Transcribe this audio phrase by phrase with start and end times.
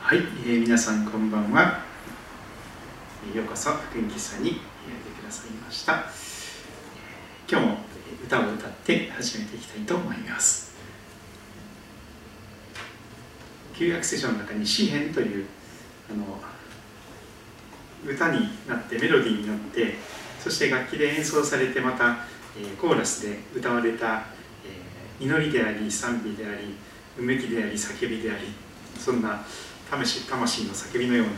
[0.00, 1.82] はい、えー、皆さんこんばんは。
[3.34, 4.60] ようこそ福音喫茶に来て
[5.20, 6.04] くださいました。
[7.50, 7.78] 今日も
[8.24, 10.76] 歌を歌って始めていきたいと思います。
[13.74, 15.46] 旧約聖書の中に詩篇という
[16.12, 16.40] あの
[18.06, 19.96] 歌になってメロディーになって
[20.38, 22.18] そして楽器で演奏されてまた、
[22.56, 24.26] えー、コーラスで歌われた、
[25.20, 26.74] 祈りであり賛美であり
[27.18, 28.46] うめきであり叫びであり
[28.98, 29.44] そんな
[29.90, 30.24] 魂
[30.64, 31.32] の叫びのような、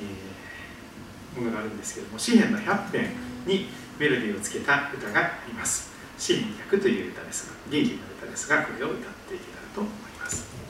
[0.00, 3.10] えー、ものがあるんですけども詩篇の100編
[3.46, 5.92] にメロディーをつけた歌があります。
[6.18, 10.63] 詩篇100という歌ですが元気な歌ですがこれを歌っていけたらと思います。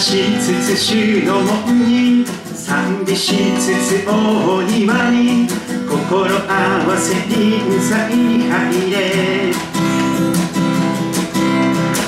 [0.00, 5.46] しつつ主の門に賛美しつつ大庭に
[5.86, 9.52] 心合わせにうざいに入れ。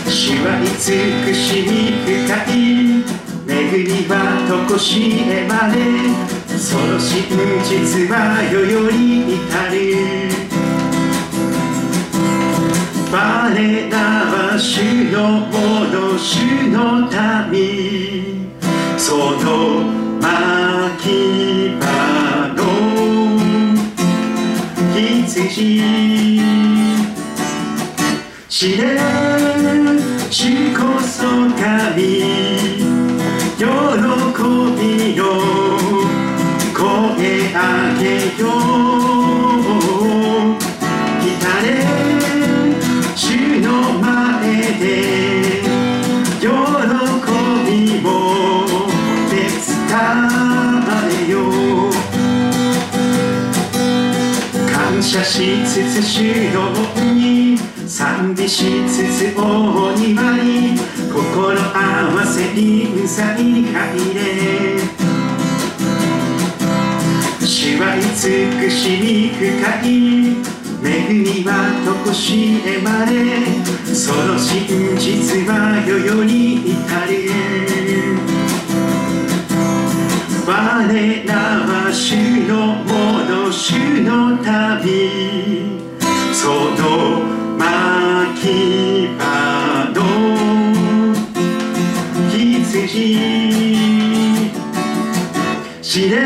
[0.09, 2.17] 主は慈しみ深
[2.51, 3.05] い
[3.47, 3.51] 恵
[3.85, 4.17] みは
[4.49, 5.77] とこしえまで。
[6.59, 7.25] その真
[7.63, 10.42] 実は世より至る。
[13.13, 14.81] 我らは主
[15.13, 17.11] のもの主の
[17.51, 18.49] 民
[18.97, 19.85] その
[20.19, 21.85] 牧場
[22.57, 22.63] の
[24.95, 26.41] 羊。
[28.49, 29.32] 知れ
[55.73, 56.71] 謝しつつ主の
[57.15, 57.57] に
[57.89, 60.77] 賛美しつつ大庭に
[61.11, 64.77] 心合わせにうざい入れ
[67.41, 69.41] 主は慈しみ深
[69.89, 70.43] い。
[70.85, 71.51] 恵みは
[71.87, 73.15] とこしえまれ。
[73.95, 74.67] その真
[74.99, 78.32] 実は世々に至る。
[80.45, 80.53] 我
[81.25, 81.35] ら
[81.67, 82.17] は主
[82.49, 82.91] のも
[83.31, 85.79] の主の旅。
[86.33, 86.49] そ
[86.83, 87.23] の
[87.57, 87.63] 牧
[89.19, 89.23] 場
[89.95, 89.97] の
[92.29, 92.83] 羊。
[95.81, 96.17] 知れ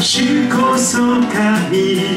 [0.00, 0.98] 主こそ
[1.32, 2.15] 神。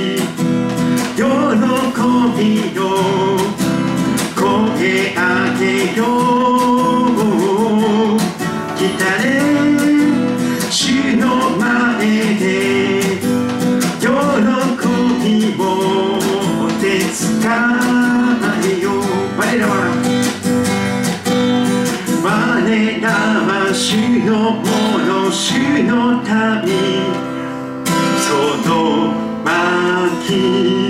[30.31, 30.88] 牧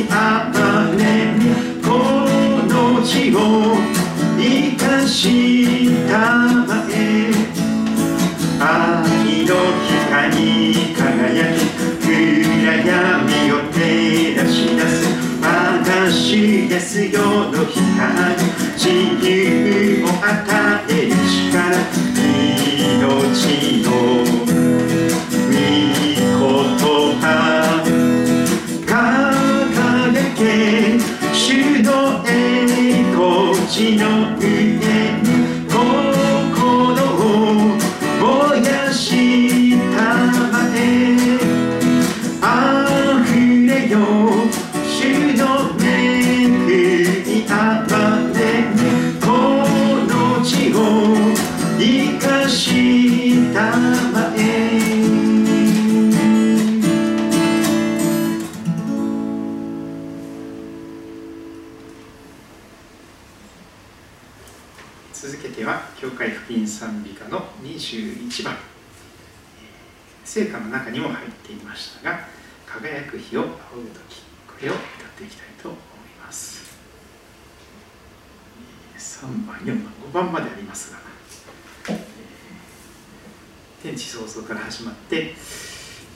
[0.00, 1.34] にあれ
[1.82, 1.88] こ
[2.68, 3.38] の地を
[4.38, 5.18] 生かし
[6.08, 6.18] た
[6.66, 7.30] まえ。
[8.60, 9.50] 秋の
[10.08, 11.58] 光に輝き
[12.02, 12.08] 暗
[12.76, 13.78] 闇を照
[14.36, 14.92] らし出す。
[15.42, 17.80] 私ですよの光。
[18.76, 18.84] 地
[19.20, 19.59] 球
[70.70, 72.20] の中にも入っていましたが
[72.64, 73.48] 「輝く日を仰
[73.82, 74.84] ぐ時」これを歌っ
[75.18, 75.80] ていきたいと思い
[76.24, 76.70] ます。
[78.96, 80.98] 3番4番5番までありますが
[83.82, 85.34] 天地創造から始まって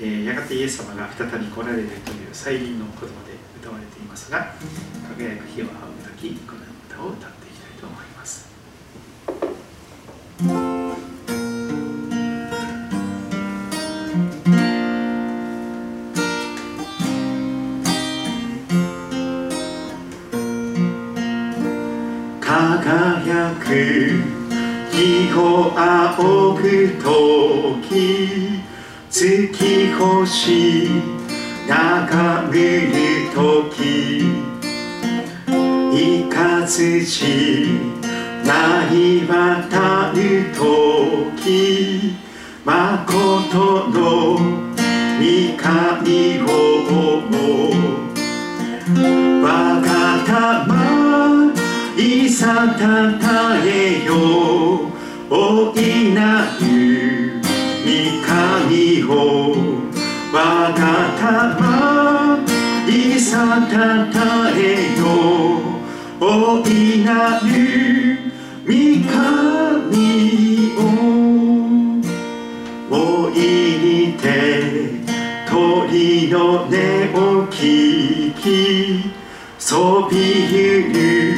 [0.00, 3.12] やがてイエス様が再び来られるという再臨の言葉で
[3.60, 4.54] 歌われていますが
[5.16, 8.48] 「輝く日を仰ぐ時」この歌を歌っていきたいと思います。
[22.82, 24.44] 輝く。
[24.94, 28.62] 日を仰ぐ時
[29.10, 30.88] 月星
[31.66, 32.92] 眺める
[33.34, 34.22] 時
[35.92, 37.66] いかずち
[38.44, 42.14] なり渡る時
[42.64, 43.12] まこ
[43.50, 44.53] との
[52.84, 54.12] たえよ
[55.30, 57.40] おいなる
[57.82, 57.88] 御
[58.26, 59.12] 神を。
[60.30, 60.36] 我
[60.72, 60.82] が
[61.18, 62.38] 玉
[62.86, 63.74] いさた
[64.12, 64.60] たえ
[64.98, 65.02] よ
[66.20, 66.22] お
[66.68, 67.48] いなる
[68.66, 68.70] 御
[69.10, 69.14] 神
[70.76, 70.78] を。
[72.90, 72.92] お
[73.30, 73.32] い
[73.80, 74.26] にて
[75.48, 78.44] 鳥の音を聞き
[79.58, 80.14] そび
[80.52, 81.33] ゆる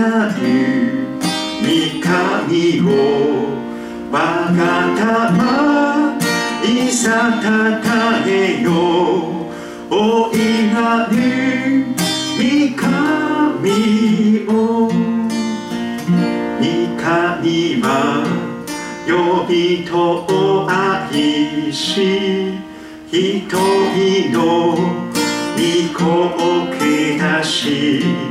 [0.00, 1.18] なる
[1.60, 2.84] 御神を
[4.10, 4.16] 我
[4.56, 4.60] が
[4.96, 6.16] 玉
[6.64, 8.70] いさたたえよ
[9.90, 11.84] おいなる
[12.38, 12.40] 御
[12.80, 12.88] 神
[14.48, 14.88] を
[16.58, 16.64] 御
[16.96, 17.86] 神は
[19.06, 19.10] 呼
[19.46, 22.54] びとを愛し。
[23.12, 24.78] 一人の御
[25.98, 26.38] 子を
[26.78, 28.29] 下し。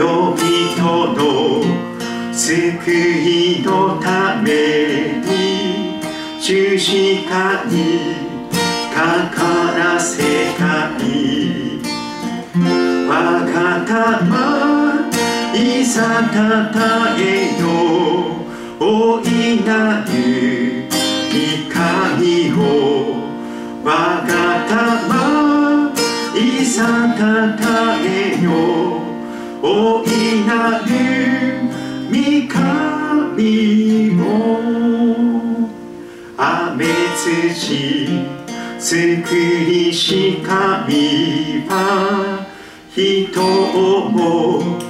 [0.00, 0.40] 呼び
[0.80, 1.62] との
[2.32, 6.00] 救いのために
[6.40, 8.14] 十字架に
[8.94, 9.38] かか
[9.76, 11.80] らせたい。
[13.10, 13.12] 我
[13.52, 15.10] が玉
[15.54, 17.66] いさたたえよ
[18.80, 20.88] おいなる
[21.28, 22.58] 御神を
[23.84, 23.86] 我
[24.26, 24.32] が
[24.66, 25.92] 玉
[26.34, 28.99] いさたたえよ。
[29.62, 30.84] おいなる
[32.10, 32.16] 御
[32.48, 34.24] 神を
[36.38, 38.40] 雨土
[38.78, 42.46] 作りし神は
[42.90, 44.80] 人を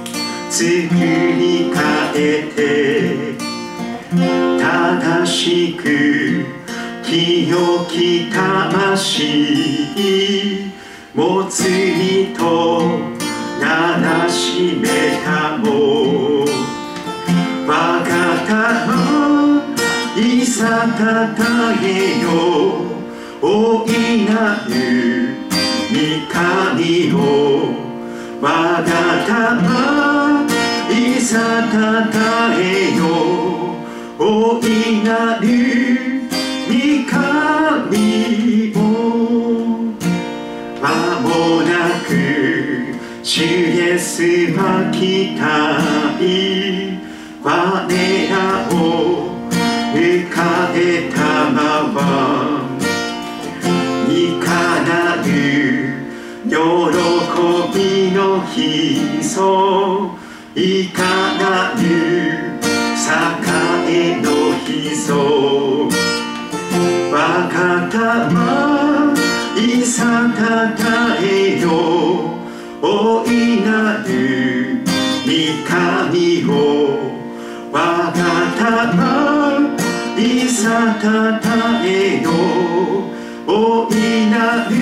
[0.49, 1.83] 作り変
[2.15, 2.17] え
[2.55, 3.35] て
[4.57, 6.45] 正しく
[7.03, 9.61] 清き魂
[11.13, 13.10] 持つ身と
[13.71, 16.43] ならしめたも。
[17.65, 18.11] 我が
[18.45, 19.63] 玉
[20.17, 20.59] いさ
[20.99, 21.41] たた
[21.81, 22.27] えよ。
[23.41, 24.71] おいなる
[25.89, 25.95] 御
[26.29, 27.17] 神を。
[28.41, 28.45] 我
[28.83, 28.93] が
[29.25, 30.45] 玉
[30.91, 31.39] いさ
[31.71, 31.73] た
[32.11, 32.17] た
[32.59, 32.61] え
[32.97, 33.01] よ。
[34.19, 35.47] おいなる
[36.67, 36.71] 御
[37.09, 38.77] 神を。
[40.81, 41.71] 間もな
[42.05, 42.80] く
[43.23, 44.23] 主イエス
[44.53, 45.77] は来た
[46.19, 46.99] い。
[47.43, 47.47] 我
[48.29, 49.29] らを
[49.93, 51.99] 浮かべたまま。
[54.09, 54.11] い
[54.43, 54.49] か
[54.83, 55.29] なる
[56.49, 56.53] 喜
[57.77, 60.15] びの日そ。
[60.55, 61.03] ういか
[61.37, 61.80] なる
[80.81, 82.31] たたえよ
[83.45, 84.75] おいなる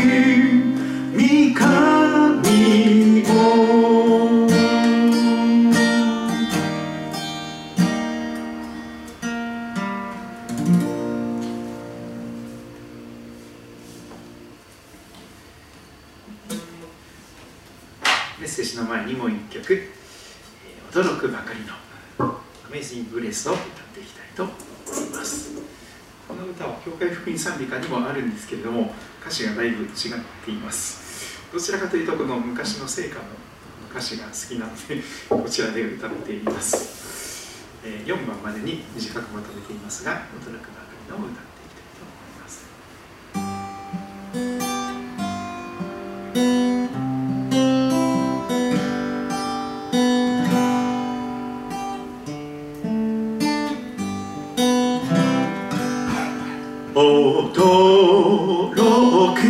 [1.54, 4.48] 神を。
[18.40, 19.90] メッセージの前にもう一曲
[20.92, 21.74] 「驚くばかりの。
[22.70, 23.66] アメイジング・グレース」を歌っ
[23.96, 25.50] ていきたいと思います
[26.28, 29.90] この歌は教会福音賛美歌にもあるんですけれども歌詞がだいぶ違っ
[30.44, 31.40] ています。
[31.54, 33.22] どちらかというとこの昔の聖歌の
[33.90, 37.64] 歌詞が好きなのでこちらで歌っています。
[38.06, 40.60] 4番までに短くまとめていますが驚くばか
[41.08, 41.49] りの歌。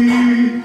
[0.09, 0.63] 驚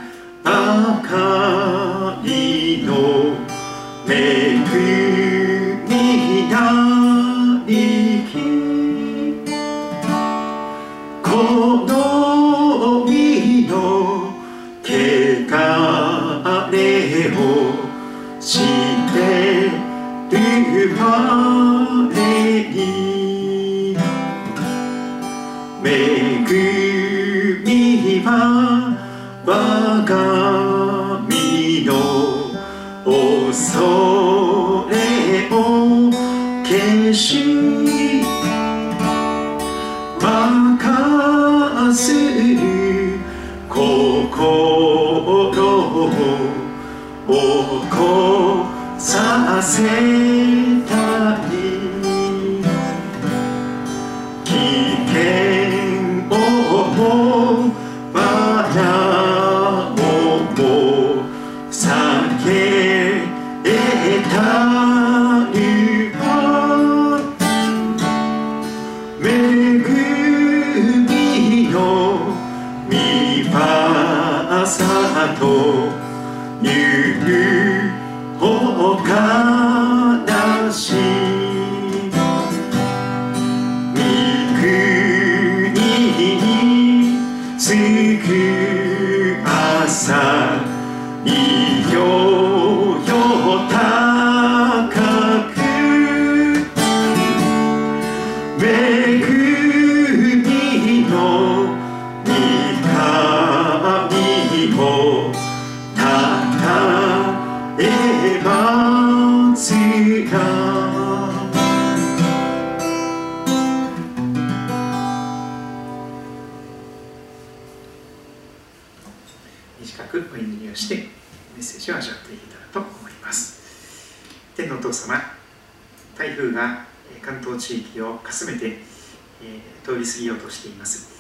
[128.24, 131.12] かすめて、えー通り過ぎようとしています。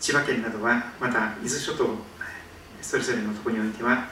[0.00, 1.86] 千葉県などはまた伊豆諸島
[2.82, 4.08] それぞれのところにおいては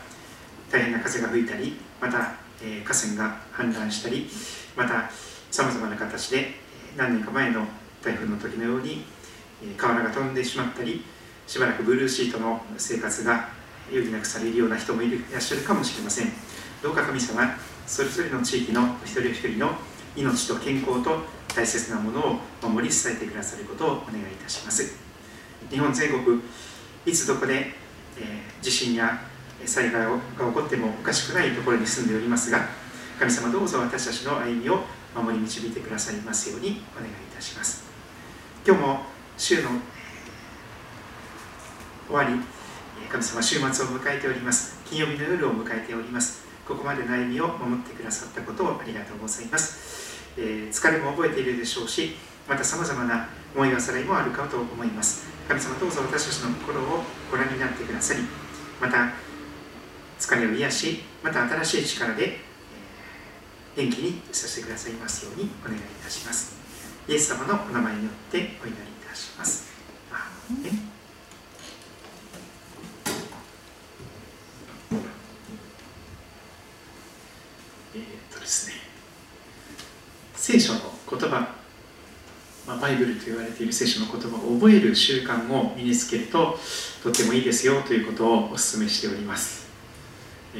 [0.71, 4.28] 大変な風が吹いたりまた、えー河川が氾濫したり
[4.76, 5.11] また
[5.50, 6.54] さまざまな形でえ
[6.97, 7.66] 何年か前の
[8.04, 9.04] 台風の時のように
[9.62, 11.02] えー瓦が飛んでしまったり
[11.49, 13.49] しばらくブルーシートの生活が
[13.90, 16.28] 余儀なくされるような人もいらっしゃるかもしれません。
[16.83, 17.42] どうか神様
[17.87, 19.73] それぞれの地域のお一人一人の
[20.14, 21.23] 命と健康と
[21.59, 24.97] 大切なものを守り伝えてくださることをお願いいたします。
[25.69, 26.41] 日本全国
[27.05, 27.75] いつどこで、
[28.17, 29.21] えー地震や
[29.62, 32.67] え災害が起こってもおかしくないところに住んでおりますが
[33.19, 34.81] 神様どうぞ私たちの歩みを
[35.15, 37.85] 守り導いてくださいますようにお願いいたします。
[38.67, 39.00] 今日も
[39.37, 39.71] 週の
[42.07, 42.35] 終わり
[43.05, 44.79] え神様週末を迎えております。
[44.85, 46.47] 金曜日の夜を迎えております。
[46.67, 49.98] ここまでの歩みを守ってくださったことをありがとうございます、
[50.38, 52.16] え疲れも覚えているでしょうし
[52.49, 55.26] またさまざまな思い忘れもあるかと思います。
[55.49, 58.21] 神様どうぞ私たちの心をご覧になってくださり
[58.80, 59.12] また
[60.21, 62.38] 疲れを癒しまた新しい力で
[63.76, 66.59] え元気にさせてくださいますようにお願いいたします。
[67.09, 68.75] イエス様のお名前によってお祈りい
[69.09, 69.73] たします
[70.12, 70.88] アーメン
[78.38, 78.75] ですね
[80.35, 80.80] 聖書の
[81.11, 81.49] 言葉、
[82.66, 86.59] まあ、バイブルと言われている聖書の言葉を覚える習慣を身につけると
[87.02, 89.68] とってもいいですよということをお勧めしております、
[90.57, 90.59] え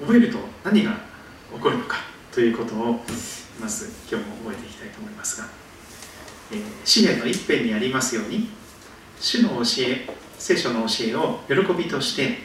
[0.00, 0.92] 覚えると何が
[1.54, 1.98] 起こるのか
[2.32, 3.00] ということを
[3.60, 5.48] まず今日も覚えていきたいと思いますが、
[6.52, 8.48] えー、詩篇の一編にありますように
[9.20, 10.08] 主の教え
[10.38, 12.38] 聖書の教えを喜びとして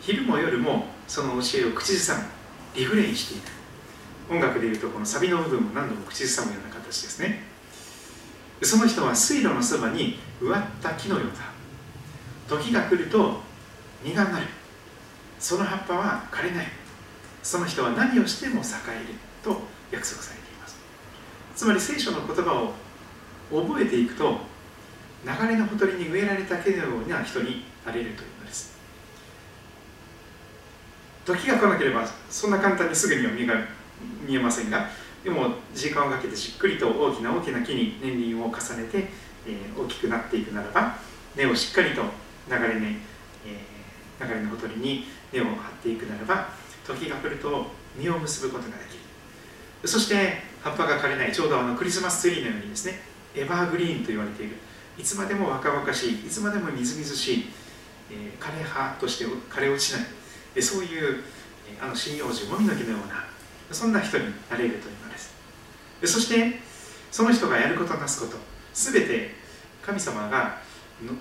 [0.00, 2.24] 昼も夜もその教えを口ずさむ
[2.74, 7.53] リフレインしていく音楽でいうとこのサビの部分も何度も口ずさむような形ですね。
[8.64, 11.28] その人は水路のそばに植わった木のよう
[12.48, 12.56] だ。
[12.56, 13.40] 時が来ると
[14.02, 14.46] 実がなる
[15.38, 16.66] その葉っぱは枯れない。
[17.42, 19.14] その人は何をしても栄える。
[19.44, 20.76] と約束されています。
[21.54, 22.72] つまり聖書の言葉を
[23.62, 24.38] 覚えていくと
[25.24, 28.74] 流れのほとりに植えられた木のような人になれるというのです。
[31.24, 33.54] 時が来なければそんな簡単にすぐには実が
[34.26, 34.88] 見えませんが
[35.24, 39.08] でも時間をかけてじっくりと大きな大きな木に年輪を重ねて、
[39.46, 40.98] えー、大きくなっていくならば
[41.34, 42.02] 根をしっかりと
[42.48, 42.98] 流れ根、
[43.46, 46.50] えー、流れのほとりに根を張っていくならば
[46.86, 47.66] 時が来ると
[47.96, 48.94] 実を結ぶことができ
[49.82, 49.88] る。
[49.88, 53.00] そして葉っぱが枯れないちょうどあのクリスマスツリーのようにですね
[53.34, 54.56] エバーグリーンと言われている。
[54.98, 57.46] いつまでも若々しいいつまでもみずみずしい、
[58.10, 59.98] えー、枯れ葉として枯れ落ちな
[60.54, 61.24] い、そういう、
[61.80, 63.24] あの針葉樹もみの木のような
[63.72, 65.03] そんな人になれるという。
[66.06, 66.60] そして
[67.10, 68.36] その人がやることなすこと。
[68.72, 69.30] すべて
[69.82, 70.58] 神様が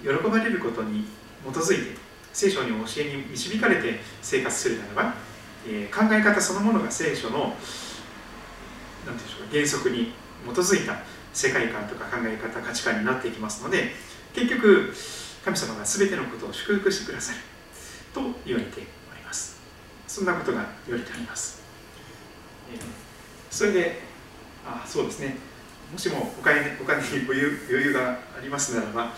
[0.02, 1.06] 喜ばれることに
[1.44, 1.98] 基づいて
[2.34, 5.14] 聖書に教えに導かれて生活するならば、
[5.68, 7.56] えー、考え方そのものが聖書の何て
[9.06, 10.14] 言うんでしょう原則に
[10.46, 10.98] 基づいた
[11.32, 13.92] 世界観とか考え方価値観になっていきますので
[14.34, 14.94] 結局
[15.46, 17.40] 神様が全てのことを祝福してくださる。
[18.14, 18.80] と言われて
[19.12, 19.60] おります。
[20.08, 21.60] そんなことが言われております、
[22.72, 22.80] えー、
[23.50, 24.13] それで
[24.66, 25.38] あそうですね。
[25.92, 29.14] もしもお金お金に余裕がありますならば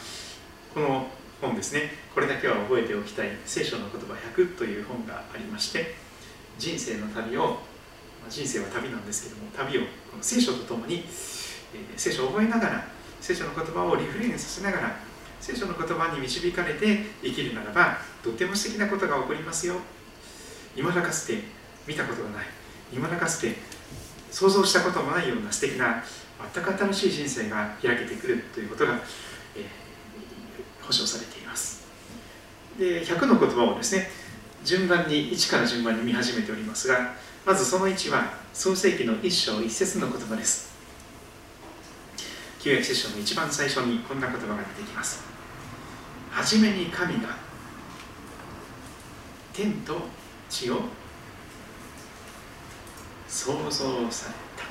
[0.74, 1.08] この
[1.42, 1.92] 本ですね。
[2.14, 3.30] これだけは覚えておきたい。
[3.46, 5.96] 聖書の言葉100という本がありまして
[6.58, 7.60] 人生の旅を
[8.30, 11.06] 人生は旅なんですけども旅をこの聖書とともに
[11.76, 12.88] え聖書を覚えながら
[13.22, 14.96] 聖書の言葉をリフレインさせながら
[15.40, 19.76] 聖書の言葉に導かれて生きるならばとっても素敵なことが起こりますよ。
[20.76, 21.44] 今だかつて
[21.88, 22.46] 見たことがない。
[22.92, 23.56] 今だかつて
[24.36, 26.04] 想像したこともないような素敵な
[26.54, 29.00] 全く新しい人生が開けてくるということが、
[29.56, 31.88] えー、保証されています。
[32.78, 34.10] で100の言葉をですね
[34.66, 37.14] 順番に1から順番に見始めておりますが
[37.46, 40.76] まずその1は創世紀の一章一節の言葉です。
[42.60, 45.24] 旧約聖書の一番最初にこんな言葉が出てきます。
[46.30, 47.38] はじめに神が
[49.54, 49.96] 天と
[50.50, 50.82] 地を
[53.28, 54.64] 創造された。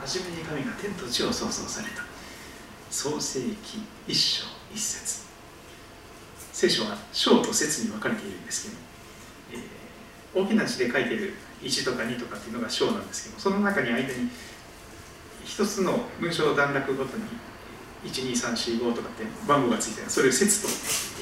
[0.00, 2.02] はじめに神が天と地を創造された。
[2.90, 5.26] 創世記一章一節。
[6.52, 8.70] 聖書は章と節に分かれているんです
[9.50, 9.62] けど、
[10.34, 14.30] えー、大きな字で書いている1とか2とかっていうのが章なんですけどその中に間に
[15.44, 17.24] 一つの文章段落ごとに
[18.04, 20.10] 12345とかって番号がついてる。
[20.10, 20.68] それを説と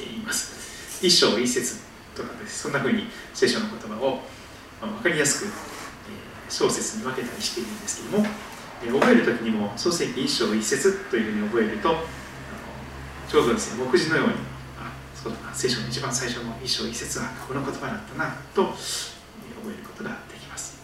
[0.04, 1.04] 言います。
[1.04, 1.80] 一章一節
[2.14, 2.62] とかです。
[2.62, 4.20] そんなふうに聖書の言葉を
[4.80, 5.73] 分かりやすく
[6.48, 8.26] 小説に分けたりしているんですけども
[8.82, 11.96] え覚える時にも創世記一章一節というふうに覚えると
[13.28, 14.34] ちょうどですね目次のように
[14.78, 20.76] あそうだな聖書の一番最初の一章一節はこの言葉だったなとえ覚えることができます。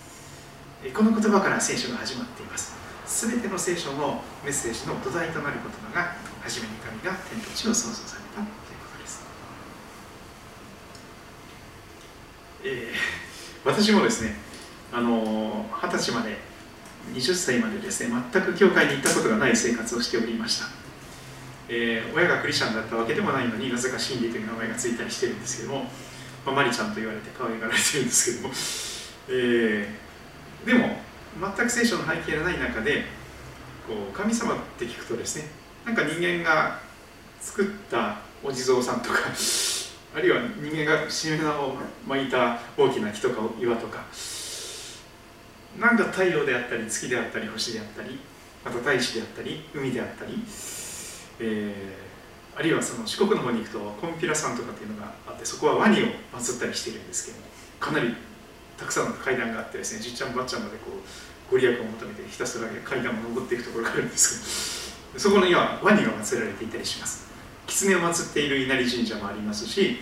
[0.82, 2.74] えこの言葉から聖書が始まっています。
[3.06, 9.22] 全ての聖書のメッセージの土台となる言葉が初めに神が天と地を創造されたということです、
[12.64, 14.49] えー、私もですね
[14.92, 16.36] あの二十歳まで
[17.14, 20.66] 20歳までですね全く教会に行ったことがない生活をしておりました、
[21.68, 25.84] えー、親がクリスチャンだったわけでもないのになぜか真理という名前がついたりしてるんですけども、
[26.44, 28.54] まあ、マリちゃんと言われて可愛がられてるんですけども、
[29.28, 30.96] えー、でも
[31.56, 33.04] 全く聖書の背景がない中で
[33.86, 35.44] こう神様って聞くとですね
[35.84, 36.78] なんか人間が
[37.40, 39.16] 作ったお地蔵さんとか
[40.14, 41.76] あるいは人間がしめ縄を
[42.06, 44.04] 巻いた大きな木とか岩とか
[45.80, 48.20] なんか太陽であったり月であったり星であったり
[48.64, 50.34] また大地であったり海であったり、
[51.40, 57.38] えー、あるいはその四国の方に行くとコンピラ山とかっていうのがあってそこはワニを祀ったりしているんですけど
[57.80, 58.14] かなり
[58.76, 67.30] たくさんの階段があってですねじっちゃんばっちゃんまでこうご利益を求めてひたすら階段を登っていくところがあるんですけどそこにはワニが祀られていたりします。
[67.66, 69.98] 狐を祀っている稲荷神社もありますし、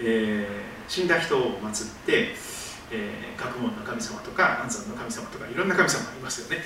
[0.00, 2.34] えー、死んだ人を祀って、
[2.90, 6.64] えー、学問の神様とか安産の神様とかいろんな神様がいますよね。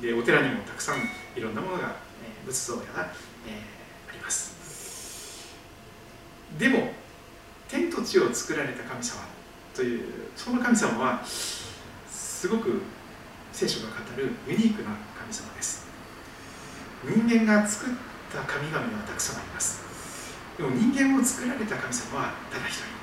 [0.00, 0.98] でお寺にもたくさん
[1.36, 3.12] いろんなものが、えー、仏像やが、
[3.46, 5.50] えー、あります。
[6.58, 6.92] でも
[7.68, 9.20] 天と地を作られた神様
[9.74, 10.02] という
[10.34, 12.82] その神様はすごく
[13.52, 15.86] 聖書が語るユニークな神様です。
[17.04, 17.94] 人間が作っ
[18.32, 19.82] た神々はたくさんあります。
[20.56, 23.00] でも人間を作られた神様はただ一人。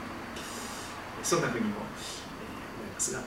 [1.24, 1.82] そんなふうにも、
[2.98, 3.22] ますが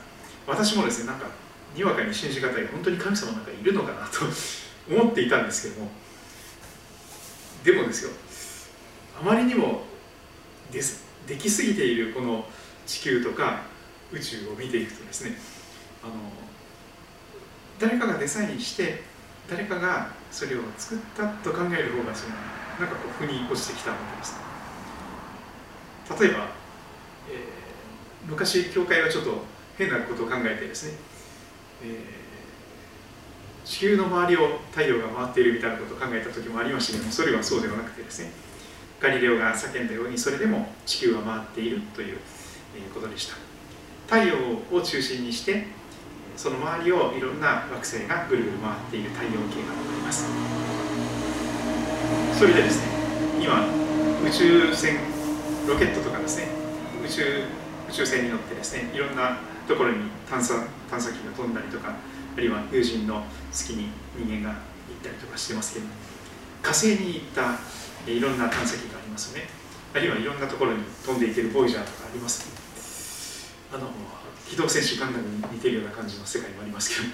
[0.45, 1.27] 私もですねなんか
[1.73, 4.25] にわかに信じがたい本当に神様なんかいるのかなと
[4.89, 5.89] 思っていたんですけども
[7.63, 8.11] でもですよ
[9.19, 9.83] あまりにも
[10.71, 12.45] ですできすぎているこの
[12.85, 13.61] 地球とか
[14.11, 15.37] 宇宙を見ていくとですね
[16.03, 16.13] あの
[17.79, 19.03] 誰かがデザインして
[19.49, 22.35] 誰かがそれを作ったと考える方がその
[22.79, 24.51] なんかこう腑に落ちてきたわけです。
[26.19, 26.47] 例えば、
[27.29, 29.43] えー、昔教会はちょっと
[29.81, 30.97] 変なことを考えてですね、
[31.83, 38.31] えー、地球の周りを太陽が回っているみたいなことを考えた時もありましたけどもそれはそうではなくてですね
[38.99, 42.19] ガリレオが叫んだようにそれでも地球は回っているという
[42.93, 43.35] ことでした。
[44.05, 44.35] 太陽
[44.71, 45.65] を中心にして
[46.35, 49.47] その周りをいろんな惑星がぐるぐる回っている太陽系があ
[49.95, 50.27] ります。
[52.37, 52.91] それでですね
[53.41, 53.65] 今
[54.27, 54.99] 宇宙船
[55.67, 56.49] ロケットとかですね
[57.03, 57.23] 宇宙
[57.89, 61.95] 宇宙船に乗ってですねいろんなところに探査探査機が飛んだりとか
[62.35, 65.85] あるいは友人の月に人間が行ったりとかしてますけど
[66.61, 67.59] 火星に行った
[68.09, 69.61] いろんな探査機がありますよね。
[69.93, 73.89] あるいはいろんなところに飛んでいけるボイジャーとかありますあの
[74.47, 77.09] 機動戦士ガンダムに似てるような感じの世界もありますけど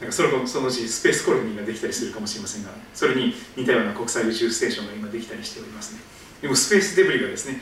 [0.00, 6.00] なんかそれもそのうちスペースコロニーができたりするかもしれませんがそれに似たような国際宇宙ステーションが今できたりしておりますね。
[6.40, 7.60] でもスペースデブリがですね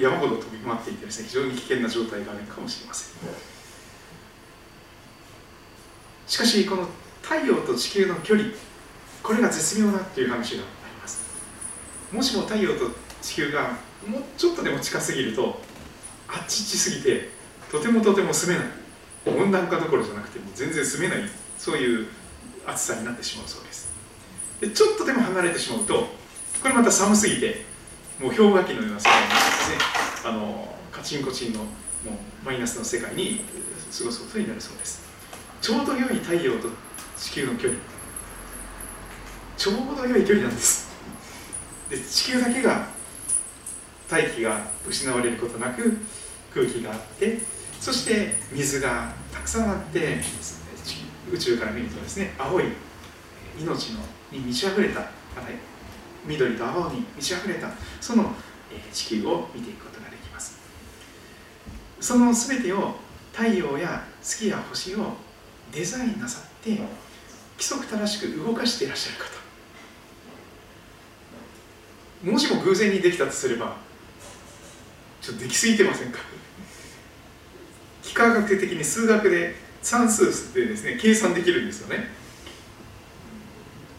[0.00, 3.53] 山ほど飛び回っていてですね非常に危険な状態があるかもしれません
[6.34, 6.88] しかしこの
[7.22, 8.48] 太陽と地球の距離
[9.22, 11.22] これが絶妙だっていう話があります。
[12.10, 12.90] もしも太陽と
[13.22, 15.62] 地球がもうちょっとでも近すぎると
[16.26, 17.30] あっちっちすぎて
[17.70, 18.68] とてもとても住めない
[19.26, 22.08] 温暖化どころじゃなくても全然住めないそういう
[22.66, 23.92] 暑さになってしまうそうです。
[24.60, 26.08] でちょっとでも離れてしまうとこ
[26.66, 27.64] れまた寒すぎて
[28.18, 29.76] もう氷河期のような世界になってですね。
[30.24, 31.66] あのカチンコチンのも
[32.42, 33.44] うマイナスの世界に
[33.96, 35.03] 過ごすことになるそうです。
[35.64, 36.68] ちょうど良い太陽と
[37.16, 37.80] 地球の距離。
[39.56, 40.90] ちょうど良い距離なんです。
[41.88, 42.88] で地球だけが
[44.06, 45.96] 大気が失われることなく
[46.52, 47.38] 空気があって
[47.80, 50.18] そして水がたくさんあって
[51.32, 52.64] 宇宙から見るとですね青い
[53.58, 54.00] 命の
[54.32, 55.08] に満ち溢れた
[56.26, 57.70] 緑と青に満ち溢れた
[58.02, 58.34] その
[58.92, 60.58] 地球を見ていくことができます。
[62.00, 62.96] その全てを
[63.32, 65.23] 太陽や月や星を
[65.74, 66.86] デザインなさって規
[67.58, 69.24] 則正しく動かしていらっしゃる方。
[72.30, 73.76] もしも偶然にできたとすれば
[75.20, 76.20] ちょっとできすぎてませんか？
[78.04, 82.08] 幾何学的に数学で算数でですね計算できるんですよね。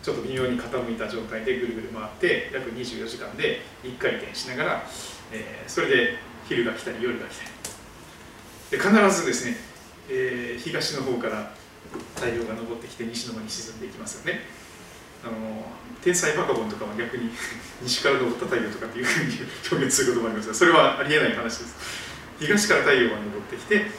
[0.02, 4.84] ちょっと微妙に傾いた状態でぐるぐる回って約24時間で1回転しながら、
[5.32, 7.50] えー、それで昼が来たり夜が来たり。
[8.70, 9.58] で必ずですね、
[10.10, 11.54] えー、東の方から
[12.16, 14.42] 太陽が昇ってきて西の方に沈んでいきますよね。
[15.24, 15.34] あの
[16.04, 17.32] 天才バカボンとかは逆に
[17.82, 19.40] 西から昇った太陽とかっていうふうに
[19.72, 21.76] 表現することもありますがそれはありえない話です。
[22.40, 23.90] 東から太陽が昇ってきてで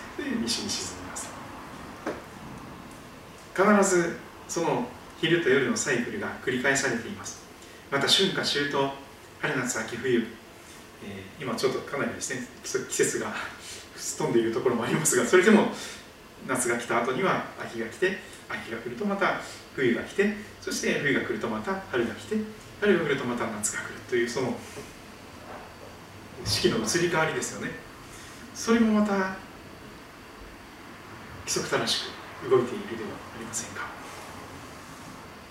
[0.42, 1.28] 西に沈みます。
[3.54, 4.16] 必ず
[4.48, 4.88] その
[5.20, 7.46] 昼と夜のサイクルが繰り返されています。
[7.90, 8.90] また春夏秋冬
[9.40, 10.26] 春夏秋冬、
[11.04, 13.35] えー、今ちょっとかなりですね季節が
[13.96, 15.72] すっ飛んでいるところもありますがそれでも
[16.48, 19.40] 夏が来た後には秋が来て秋が来るとまた
[19.74, 22.37] 冬が来てそして冬が来るとまた春が来て
[22.80, 24.56] 春が来るとまた夏が来るというその
[26.44, 27.72] 四季の移り変わりですよね。
[28.54, 29.12] それもまた
[31.44, 32.04] 規則正し
[32.42, 33.87] く動いているではありませんか。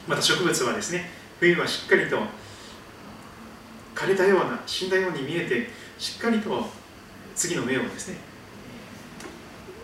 [0.08, 2.20] また植物はですね冬はしっかりと
[3.96, 6.70] 枯れたような死んだように見えてしっかりと
[7.36, 8.18] 次の芽をですね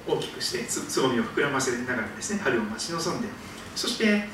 [0.07, 3.27] 大きくしてつつぼみを膨らませながらですね春を待ち望んで
[3.75, 4.25] そして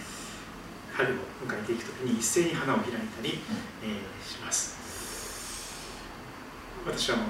[0.93, 3.39] 春を迎えていくときに一斉に花を開いたり、
[3.83, 4.75] えー、します。
[6.85, 7.27] 私はもう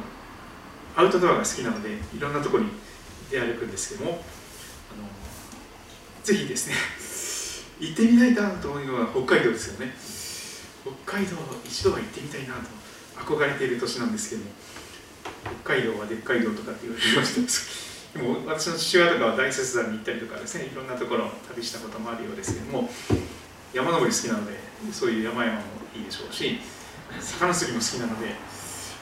[0.96, 2.70] アウトドアが好きなのでいろんなところに
[3.30, 5.08] 出歩くんですけどもあの
[6.24, 6.76] ぜひですね
[7.80, 9.94] 行ってみたいなと思うのは北海道ですよね。
[11.06, 12.62] 北海道一度は行ってみたいなと
[13.34, 14.52] 憧れている年なんですけども
[15.64, 17.87] 北海道はでっかい道とかって言われました
[18.18, 22.90] でも私の父親とかは大雪山に行ったりとかですねいろんなところを旅したこともあるようですけども
[23.74, 24.58] 山登り好きなので
[24.92, 25.62] そういう山々も
[25.94, 26.58] いいでしょうし
[27.22, 28.34] 魚釣りも好きなので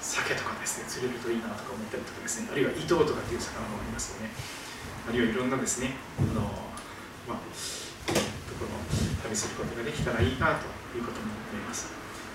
[0.03, 4.29] 鮭とかですね釣れるといいなとか思ったりとかですねあるいは糸とかっていう魚もありますよね。
[5.07, 6.41] あるいはいろんなですねあの
[7.29, 8.83] まあところを
[9.23, 11.87] 旅することができたらいいなということに思います。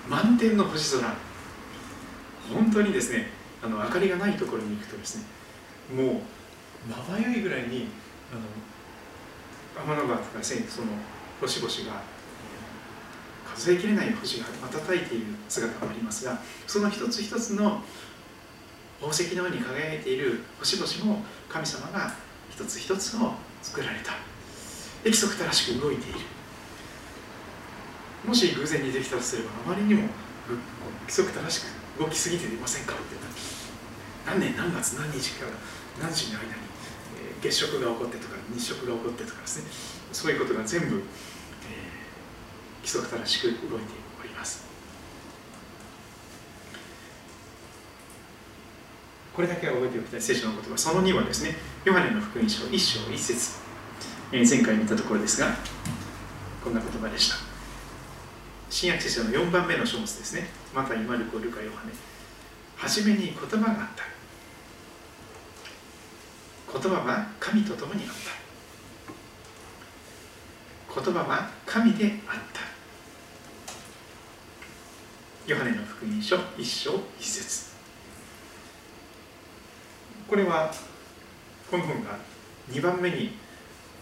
[0.08, 1.12] 満天の星空。
[2.50, 3.28] 本当にですね
[3.62, 5.24] あの明かりがないところに行くとですね
[5.94, 6.20] もう
[6.88, 7.88] まばゆいぐらいに
[8.32, 10.88] あの天の川とかその
[11.40, 12.02] 星々が
[13.54, 17.82] 数えきれない星が瞬いている姿もありますがその一つ一つの
[19.00, 22.12] 宝石のように輝いている星々も神様が
[22.50, 24.12] 一つ一つを作られた。
[25.02, 26.20] 規則正しく動いている。
[28.26, 30.02] もし偶然にできたとすればあまりにも
[31.02, 31.64] 規則正し
[31.96, 33.02] く動きすぎていませんかって
[34.26, 35.52] 何年何月何日から
[36.06, 36.50] 何時の間に、
[37.42, 39.70] 月食が起こってとか日食が起こってとかですね。
[40.12, 41.02] そういうことが全部、えー、
[42.80, 44.64] 規則正しく動いております。
[49.34, 50.20] これだけは覚えておきたい。
[50.20, 50.76] 聖書の言葉。
[50.76, 53.52] その2はですねヨハネの福音書1章1節、
[54.32, 55.54] えー、前回見たところですが
[56.62, 57.36] こんな言葉でした。
[58.68, 60.48] 新約聖書の4番目の書物ですね。
[60.74, 61.92] また今ルコルカヨハネ。
[62.76, 64.09] 初めに言葉があった。
[66.72, 68.08] 言葉は神と共にあっ
[70.94, 71.02] た。
[71.02, 72.60] 言葉は神であった。
[75.46, 77.70] ヨハネの福音書1章1節。
[80.28, 80.72] これは
[81.68, 82.18] この本が
[82.70, 83.36] 2番目に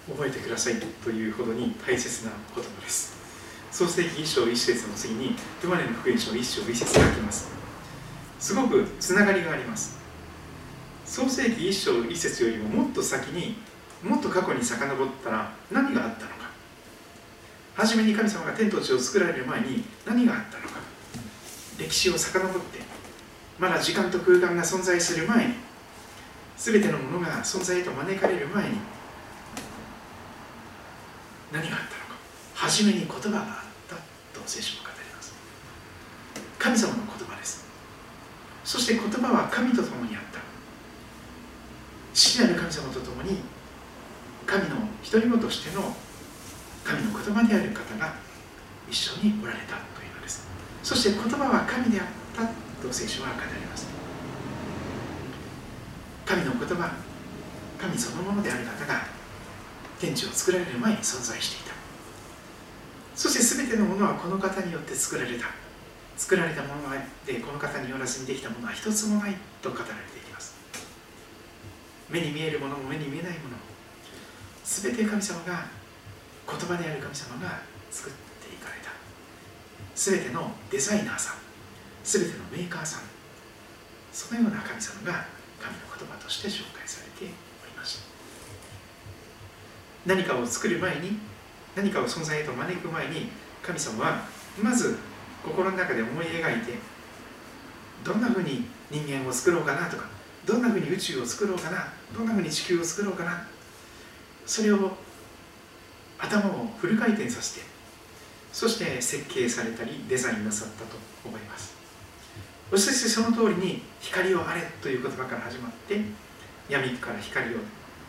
[0.07, 3.17] 覚えてくださいというほどに大切な言葉です。
[3.71, 7.49] 創世記1章1節の次にヨハネの福音書1章1節が来ます。
[8.39, 9.98] すごくつながりがあります。
[11.09, 13.57] 創世紀一章一節よりももっと先に
[14.05, 16.51] もっと過去に遡ったら何があったのか。
[17.75, 20.79] 初めに神様が天と地を作られる前に何があったのか。
[21.79, 22.81] 歴史を遡って
[23.59, 25.55] まだ時間と空間が存在する前に
[26.59, 28.77] 全てのものが存在へと招かれる前に
[31.51, 31.89] 何があったのか。
[32.55, 33.47] 初めに言葉があっ
[33.89, 33.97] た
[34.39, 35.33] と聖書も語ります。
[36.59, 37.65] 神様の言葉です。
[38.63, 40.48] そして言葉は神と共にあった。
[42.19, 43.39] 父なる神様と共に
[44.45, 44.77] 神の
[45.09, 45.95] 独り子としての
[46.83, 48.15] 神の言葉である方が
[48.91, 50.49] 一緒におられたというのです。
[50.83, 52.43] そして言葉は神であった
[52.83, 53.87] と聖書は語ります。
[56.27, 56.91] 神の言葉
[57.79, 59.07] 神そのものである方が
[60.01, 61.75] 天地を作られる前に存在していた。
[63.15, 65.47] そして全てのものはこの方によって作られた。
[66.17, 66.91] 作られたもの
[67.25, 70.18] でこの方によらずにできたものは一つもないと語られている
[72.11, 73.57] 目に見えるものも目に見えないもの
[74.65, 75.67] 全て神様が
[76.47, 78.89] 言葉である神様が作っていかれた。
[79.99, 81.37] 全てのデザイナーさん
[82.05, 83.03] 全てのメーカーさん
[84.13, 85.27] そのような神様が
[85.61, 88.03] 神の言葉として紹介されておりました
[90.07, 91.19] 何かを作る前に
[91.75, 93.29] 何かを存在へと招く前に
[93.61, 94.23] 神様は
[94.63, 94.99] まず
[95.45, 96.75] 心の中で思い描いて
[98.05, 100.07] どんなふうに人間を作ろうかなとか
[100.49, 101.93] どんなふうに宇宙を作ろうかな？
[102.17, 103.47] どんなふうに地球を作ろうかな？
[104.47, 104.93] それを
[106.19, 107.67] 頭をフル回転させて
[108.51, 111.77] そして設計されたりデザインなさったと思います。
[112.71, 116.01] そしてその通りに光をあれという言葉から始まって
[116.69, 117.59] 闇から光を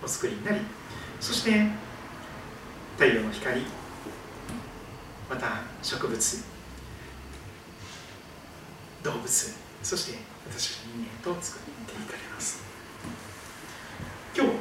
[0.02, 0.60] お作りになり
[1.20, 1.66] そして
[2.98, 3.62] 太陽の光
[5.30, 6.44] また植物
[9.04, 9.28] 動物
[9.84, 12.62] そして私たち人間と作っていかれます。
[14.36, 14.52] 今日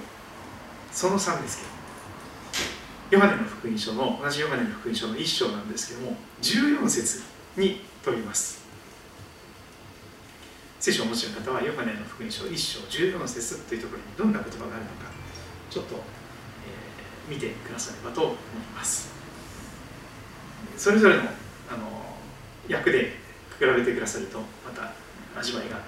[0.93, 7.23] その3ですけどヨハネの福音書の同じヨハネの福音書の1章なんですけども14節
[7.57, 8.67] に飛びます。
[10.81, 15.11] 聖書をお持ちの方はヨハネの福音書1章14節というところにどんな言葉があるのか
[15.71, 18.37] ちょっと、えー、見てくださればと思い
[18.75, 19.11] ます。
[20.77, 23.17] それぞれのあの訳で
[23.59, 24.93] 比べてくださるとまた
[25.39, 25.81] 味わいが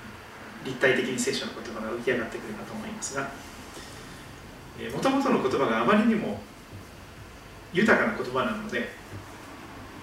[0.64, 3.30] 立体的に聖書の言葉が浮き上がってくるかと思いますが
[4.94, 6.40] もともとの言葉があまりにも
[7.72, 8.88] 豊かな言葉なので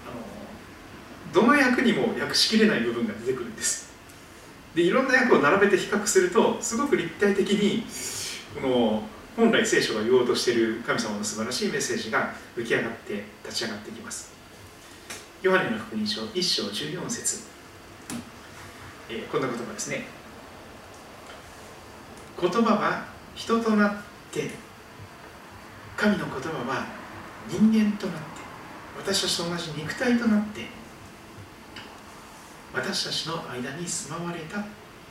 [0.06, 3.88] あのどの役にも訳しきれない部分が出てくるんです。
[4.74, 7.84] でいろんな訳を並べて比較するとすごく立体的に
[8.60, 9.02] この
[9.36, 14.32] 本来聖書が言おうとしている神様の素晴らしいメッセージが浮き上がって立ち上がってきます。
[15.42, 17.44] ヨハネの福音書1章14節、
[19.08, 20.17] えー、こんな言葉ですね。
[22.40, 23.92] 言葉は人となっ
[24.30, 24.50] て
[25.96, 26.86] 神の言葉は
[27.48, 28.22] 人間となって
[28.96, 30.66] 私たちと同じ肉体となって
[32.74, 34.58] 私たちの間に住まわれた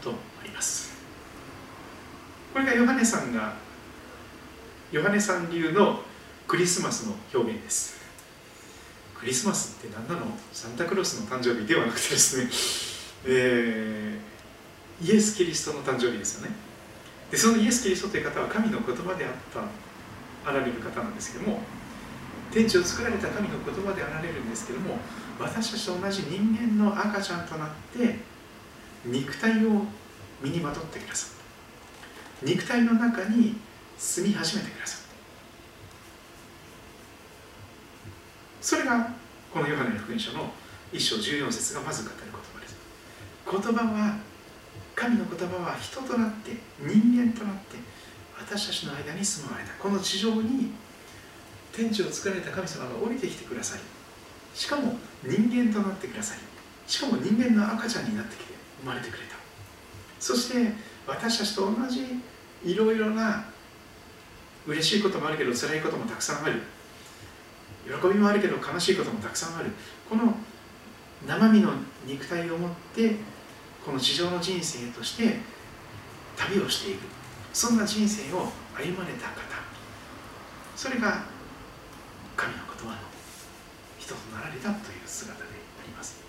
[0.02, 0.96] とあります。
[2.54, 3.56] これがヨハネさんが
[4.92, 6.02] ヨハネさん流の
[6.48, 7.98] クリスマスの表現です。
[9.16, 10.32] クリスマスって何なの？
[10.54, 12.50] サンタクロースの誕生日ではなくてですね、
[13.26, 16.56] えー、イエス・キリストの誕生日ですよね。
[17.32, 21.60] でそのイエス・キリストという方は神の言葉であったあられる方なんですけども
[22.52, 24.98] 天地を作られた神の言葉であられるんですけども
[25.40, 28.20] 私たちと同じ人間の赤ちゃんとなって
[29.06, 29.84] 肉体を
[30.42, 31.30] 身にまとってくださっ
[32.42, 32.46] た。
[32.46, 33.58] 肉体の中に
[33.98, 35.08] 住み始めてくださった。
[38.62, 39.12] それが
[39.54, 40.52] このヨハネの福音書の
[40.92, 42.76] 一章14節がまず語る言葉です。
[43.50, 44.18] 言葉は
[44.98, 47.78] 神の言葉は人となって人間となって
[48.36, 49.72] 私たちの間に住まわれた。
[49.74, 50.72] この地上に
[51.72, 53.84] 天地を作られた神様が降りてきてくださり
[54.56, 56.42] しかも人間となってくださり
[56.88, 59.36] しかも人間の赤ちゃんになってきて生まれてくれた。
[60.20, 60.74] そして
[61.06, 62.04] 私たちと同じ
[62.66, 63.46] いろいろな
[64.66, 66.64] 嬉しいこともあるけど辛いこともたくさんある。
[67.86, 69.70] 喜びもあるけど悲しいこともたくさんある。
[70.10, 70.34] この
[71.28, 71.74] 生身の
[72.08, 73.16] 肉体を持って
[73.88, 75.40] この地上の人生として
[76.36, 77.04] 旅をしていく。
[77.54, 79.40] そんな人生を歩まれた方。
[80.76, 81.24] それが
[82.36, 82.98] 神の言葉の
[83.98, 85.48] 人となられたという姿であ
[85.84, 86.22] ります。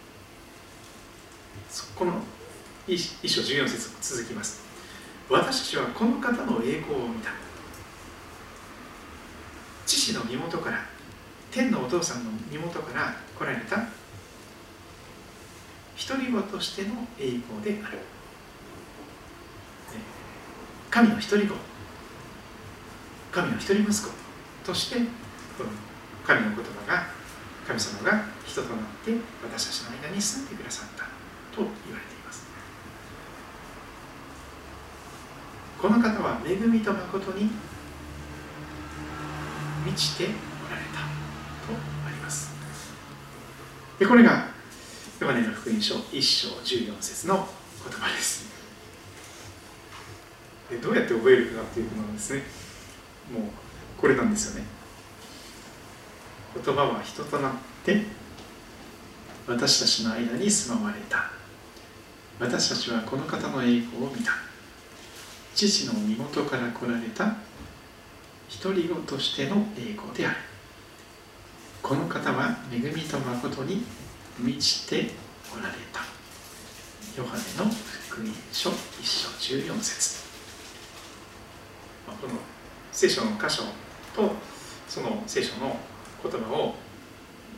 [1.97, 2.23] この
[2.87, 4.63] 一章14節続きます。
[5.29, 7.33] 私たちはこの方の栄光を見た。
[9.85, 10.87] 父の身元から
[11.51, 13.89] 天のお父さんの身元から来られた。
[16.07, 17.99] 独り子としての栄光である。
[20.91, 21.55] 神の一人子。
[23.33, 24.11] 神の一人息子
[24.65, 25.71] としてこの
[26.25, 27.07] 神の言葉が
[27.67, 31.11] 神様が人となって私たちの間に住んでくださったと
[31.57, 32.47] 言われています。
[35.81, 37.51] この方は恵みと誠に
[39.85, 40.29] 満ちてお
[40.71, 41.07] られたと
[42.07, 42.51] あります。
[43.99, 44.58] でこれが
[45.21, 47.49] ヨハネの福音書1章14節の
[47.85, 48.47] 言葉です。
[50.71, 52.43] でどうやって覚えるかというのはですね。
[53.33, 53.43] もう
[54.01, 54.67] これなんですよね。
[56.55, 57.53] 言葉は人となっ
[57.85, 58.03] て
[59.49, 61.33] 私たちの間に住まわれた。
[62.39, 64.31] 私たちはこの方の栄光を見た。
[65.53, 67.35] 父の身元から来られた。
[68.63, 70.37] 独り子としての栄光である。
[71.83, 73.83] この方は恵みと誠に
[74.41, 75.11] 満ちて
[75.53, 76.01] おられた。
[77.17, 77.71] ヨハネの
[78.09, 79.29] 福音書1章
[79.73, 80.23] 14節。
[82.07, 82.35] この
[82.93, 83.65] 聖書の箇所
[84.15, 84.33] と
[84.89, 85.77] その聖書の
[86.23, 86.75] 言葉を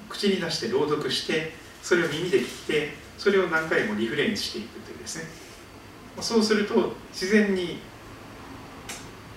[0.09, 5.25] 口に出して朗読してそれを耳で聞いてそれを何回もリフレインしていくというですね。
[6.21, 7.79] そうすると自然に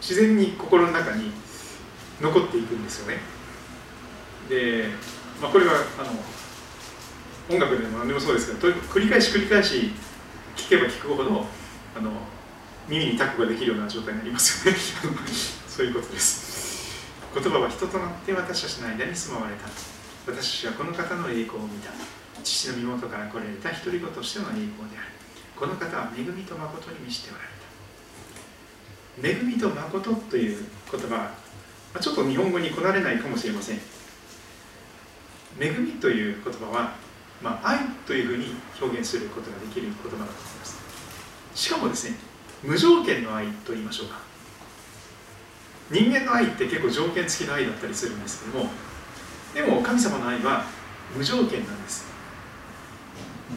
[0.01, 1.31] 自然に心の中に
[2.21, 3.19] 残っていくんですよね。
[4.49, 4.85] で、
[5.41, 6.11] まあ、これはあの
[7.49, 9.91] 音楽でも何でもそうですけど繰り返し繰り返し
[10.55, 11.45] 聞けば聞くほど
[11.95, 12.11] あの
[12.87, 14.79] 耳にタコができるような状態になりますよね
[15.67, 16.53] そういうことです
[17.33, 19.65] 言葉は人となって私たちの間に住まわれた。
[20.27, 21.89] 私たちはこの方の栄光を見た。
[22.43, 25.07] 父の身元から来られた一人子としての栄光である。
[25.57, 27.41] この方は恵みと誠に満ちておら
[29.33, 29.41] れた。
[29.41, 33.79] 恵みと誠という言葉はちょっと日本語にこなれないかもしれません。
[35.59, 36.95] 恵みという言葉は、
[37.43, 40.77] まあ、愛というふうに表現することができる言葉だと思います。
[41.53, 42.15] しかもですね
[42.63, 44.21] 無条件の愛と言いましょうか。
[45.91, 48.69] 人間の愛って結構条件付きの愛だったりするんですけども
[49.53, 50.63] でも神様の愛は
[51.15, 52.05] 無条件なんです。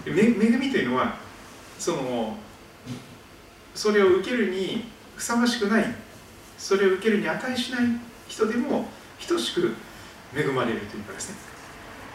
[0.04, 1.16] 恵みというのは
[1.78, 2.36] その
[3.74, 4.84] それを受けるに
[5.14, 5.94] ふさわしくない
[6.58, 7.82] それを受けるに値しない
[8.28, 8.88] 人でも
[9.26, 9.74] 等しく
[10.34, 11.55] 恵まれるというかですね。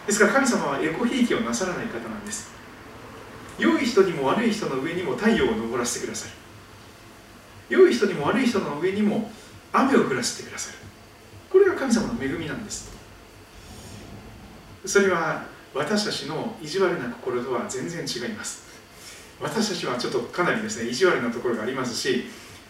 [0.08, 2.52] ですから神様はエコひいきをなさらない方なんです。
[3.58, 6.32] 良い人にも悪い人の上にも太陽を昇らせてくださる。
[7.70, 9.32] 良い人にも悪い人の上にも
[9.72, 10.78] 雨を降らせてくださる。
[11.50, 12.92] これが神様の恵みなんです。
[14.86, 15.44] それは
[15.74, 18.72] 私たちの意地悪な心とは全然違います。
[19.42, 22.26] 私たちはちょっとかなりですね意地悪なところがありますし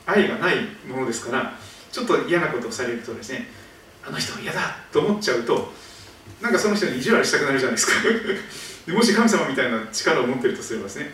[0.06, 0.56] 愛がない
[0.88, 1.54] ものですから
[1.92, 3.48] ちょっと嫌なことをされるとですね
[4.04, 5.72] あの人は嫌だと思っちゃうと
[6.42, 7.94] なんかその人に意地悪したくなるじゃないですか。
[8.86, 11.14] でもし神様みたいな力を持ってるとすればですね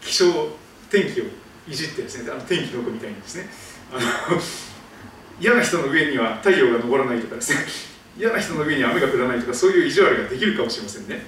[0.00, 0.56] 気象
[0.90, 1.24] 天気を
[1.68, 3.48] いじってですねあの天気の子みたいにですね
[3.92, 3.96] あ
[4.30, 4.40] の
[5.40, 7.66] 嫌な人の上には太陽が昇らないとかですね
[8.16, 11.26] 嫌な人の上に雨が降らないとかそういう意地悪ができるかもしれませんね。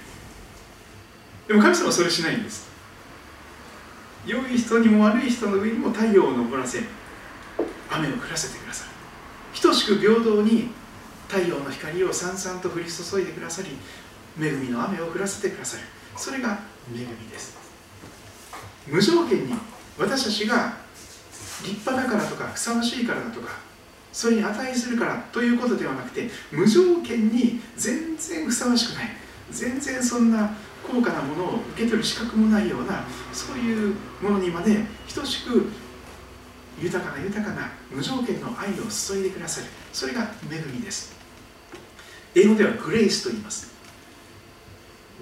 [1.47, 2.69] でも神様はそれしないんです。
[4.25, 6.83] 良い人にも悪い人の上にも太陽を昇らせ
[7.91, 8.91] 雨を降らせてくださる。
[9.61, 10.71] 等しく平等に
[11.31, 13.69] 太陽の光をさんさんと降り注いでくださり
[14.45, 15.85] 恵みの雨を降らせてくださる。
[16.17, 16.59] それが
[16.93, 17.57] 恵みです。
[18.89, 19.55] 無条件に
[19.97, 20.75] 私たちが
[21.63, 23.49] 立派だからとかふさわしいからだとか
[24.13, 29.11] それに値するからということではなくて無条件に全然ふさわしくない。
[29.53, 30.51] 全然そんな
[30.85, 35.71] 高価なものを受け取る資格もないようなそういうものにまで等しく
[36.81, 39.67] 豊かな豊かな無条件の愛を注いでくださる。
[39.93, 41.20] それが恵みです。
[42.35, 43.71] 英語ではグレイスと言います。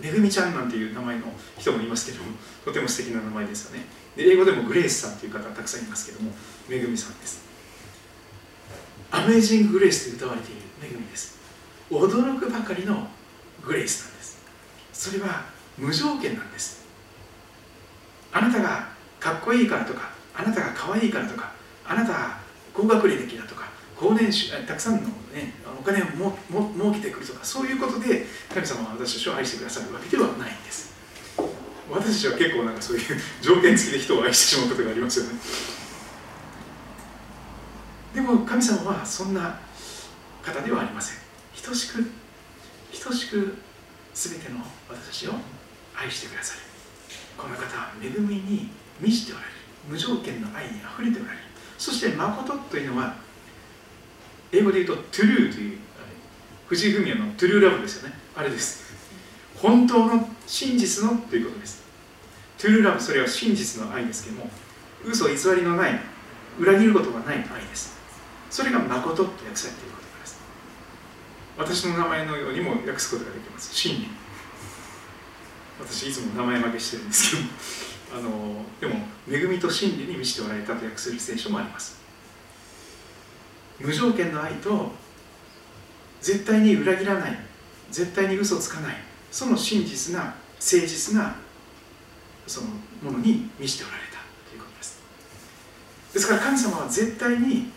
[0.00, 1.26] めぐみちゃんなんていう名前の
[1.59, 2.30] 人もいますけども
[2.64, 3.86] とても素敵な名前ですよね。
[4.16, 6.34] で英語でもグレイスさんという方たくさんいますけども
[6.68, 7.40] めぐみさんです。
[9.11, 11.38] アメージング・グレイスと歌われている恵みです。
[11.90, 13.09] 驚くばかりの
[13.64, 14.38] グレイスなんです。
[14.92, 15.46] それは
[15.78, 16.84] 無条件なんです。
[18.32, 18.88] あなたが
[19.18, 21.52] かっこいいからとかあなたが可愛いからとか
[21.86, 22.38] あなたが
[22.74, 23.47] 高学歴だとか
[23.99, 30.94] 高年収たくさんの、ね、お金をもも儲けてくるとかそういうことで神様は私たちを愛してくださるわけではないんです。
[31.90, 33.03] 私たちは結構なんかそういう
[33.40, 35.32] 条件付きで人を愛してしまうことがありますよね。
[38.14, 39.59] でも神様はそんな
[40.42, 41.18] 方ではありません。
[41.64, 42.11] 等しく
[43.03, 43.57] 等しく
[44.14, 45.32] 全ての私たちを
[45.96, 46.61] 愛してくださる。
[47.36, 48.70] この方は恵みに
[49.01, 49.53] 満ちておられる。
[49.88, 51.44] 無条件の愛にあふれておられる。
[51.78, 53.16] そして誠というのは
[54.53, 55.78] 英語で言うとトゥルーという
[56.68, 58.14] 藤井フミヤのトゥルーラブですよね。
[58.36, 58.88] あれです。
[59.57, 61.82] 本当の真実のということです。
[62.59, 64.51] トゥルーラブそれは真実の愛ですけども
[65.05, 66.01] 嘘偽りのない
[66.59, 67.96] 裏切ることがない愛です。
[68.51, 70.40] それが誠と訳されていることです。
[71.59, 73.74] 私の名前のようにも訳すことができます。
[73.74, 74.09] 真理。
[75.80, 77.42] 私いつも名前負けしてるんですけ
[78.12, 82.01] どあのでも恵みと真理に満ちておられたと訳する聖書もあります。
[83.80, 84.90] 無条件の愛と
[86.20, 87.38] 絶対に裏切らない
[87.90, 88.96] 絶対に嘘つかない
[89.30, 91.36] その真実な誠実な
[92.46, 92.68] その
[93.02, 94.18] ものに満ちておられた
[94.48, 95.00] ということです。
[96.14, 97.70] ですから神様は絶対に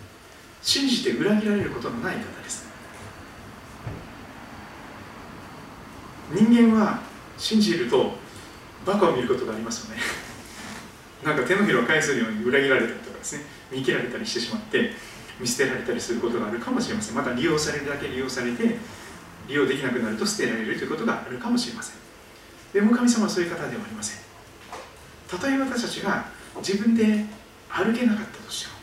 [0.62, 2.66] 信じて裏切られることのない方です。
[6.34, 7.02] 人間は
[7.38, 8.14] 信じると
[8.86, 10.02] バカを見ることがありますよね。
[11.24, 14.92] なんか手のひらを返すように裏切られたりとかですね見切られたりしてしまって
[15.42, 17.16] 見捨てられたりすることがあるかもしれません。
[17.16, 18.78] また利用されるだけ利用されて
[19.48, 21.96] 利用できなくなると捨てられるということがあるかもしれません。
[22.74, 24.22] でも神様はそういう方ではありません。
[25.28, 26.26] たとえ私たちが
[26.58, 27.26] 自分で
[27.70, 28.74] 歩けなかったとしても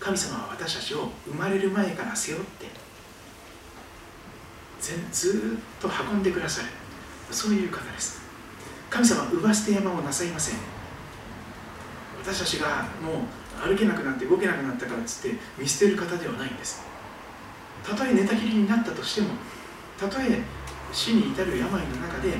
[0.00, 2.66] 神様は私たちを生まれる前から背負って
[5.12, 6.68] ずっと運んでくださる。
[7.30, 8.20] そういう方です。
[8.90, 10.58] 神様は産ま捨て山をなさいません。
[12.22, 13.16] 私たちがもう
[13.64, 16.84] 歩けなくなって動けなくなったからっつって見捨てる方ではないんです。
[17.82, 19.28] たとえ寝たきりになったとしても
[19.98, 20.42] たとえ
[20.92, 22.34] 死に至る病の中で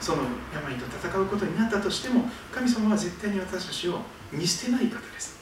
[0.00, 0.22] その
[0.54, 4.00] 病と戦うことになったとしても神様は絶対に私たちを
[4.32, 5.38] 見捨てない方です。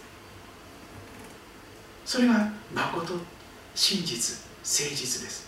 [2.05, 3.15] それが誠
[3.75, 5.47] 真実誠実です。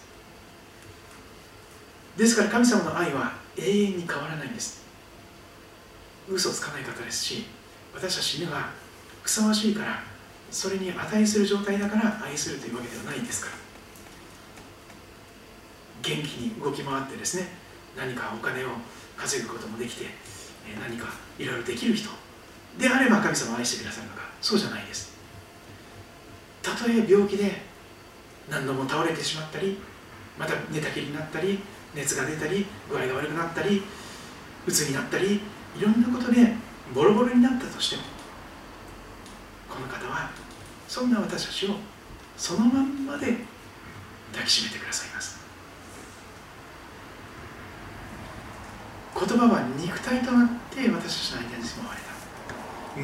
[2.17, 4.85] ですから神様の愛は永遠に変わらないんです。
[6.29, 7.47] 嘘つかない方ですし
[7.95, 8.71] 私たちには
[9.29, 10.03] ふさわしいから
[10.51, 13.57] それに値する状態だから愛するというわけではないんですから。
[16.01, 17.49] 元気に動き回ってですね
[17.95, 18.68] 何かお金を
[19.18, 20.07] 稼ぐこともできて
[20.81, 21.09] 何か
[21.39, 22.09] いろいろできる人。
[22.79, 24.22] であれば神様を愛してくださるのか。
[24.41, 25.12] そうじゃないです。
[26.62, 27.53] たとえ病気で
[28.49, 29.79] 何度も倒れてしまったり
[30.39, 31.59] また寝たきりになったり
[31.95, 33.83] 熱が出たり具合が悪くなったり
[34.66, 35.35] うつになったり
[35.79, 36.55] いろんなことで
[36.95, 38.03] ボロボロになったとしても
[39.79, 40.31] この方は
[40.89, 41.76] そんな私たちを
[42.37, 43.37] そのまんまで
[44.33, 45.39] 抱きしめてくださいます。
[49.14, 52.09] 言葉は肉体となって私たちの間に住まわれた。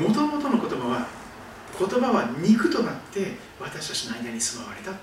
[0.05, 1.07] もともとの言葉は
[1.79, 4.99] 言葉は肉となって私たちの間に住まわれたと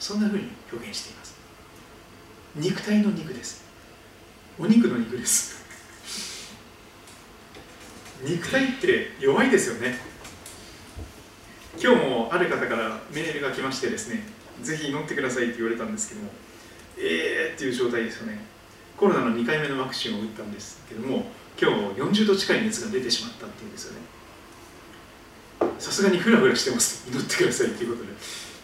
[0.00, 1.36] そんなふうに表現しています。
[2.56, 3.64] 肉体の肉です。
[4.58, 5.62] お肉の肉です。
[8.24, 10.11] 肉体って弱いですよね。
[11.82, 14.22] 今日もある方からメールが来ましてですね
[14.62, 16.28] ぜひ祈ってくださいって言われたんですけども
[16.96, 18.38] えーっていう状態ですよね。
[18.96, 21.24] コロナの2回目のワクチンを打ったんですけども
[21.60, 24.00] 今日40度近い熱が出てしまったっていうんですよね。
[25.80, 27.10] さすがにフラフラしてます。
[27.10, 28.12] 祈ってくださいということで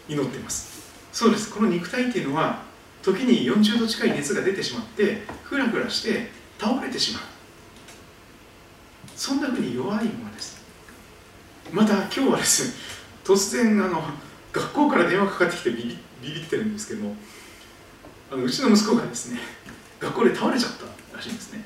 [0.09, 0.93] 祈ってます。
[1.13, 1.53] そうです。
[1.53, 2.63] この肉体っていうのは
[3.03, 7.23] 時に40度近い熱が出てしまってふらふらして倒れてしまう。
[9.17, 10.63] そんなふうに弱いものです。
[11.73, 12.98] また今日はですね
[13.29, 14.03] 突然あの
[14.55, 17.15] 学校から電話かかってきてビビビビってるんですけども
[18.33, 19.39] あのうちの息子がですね
[20.01, 21.63] 学校で倒れちゃったらしいんですね。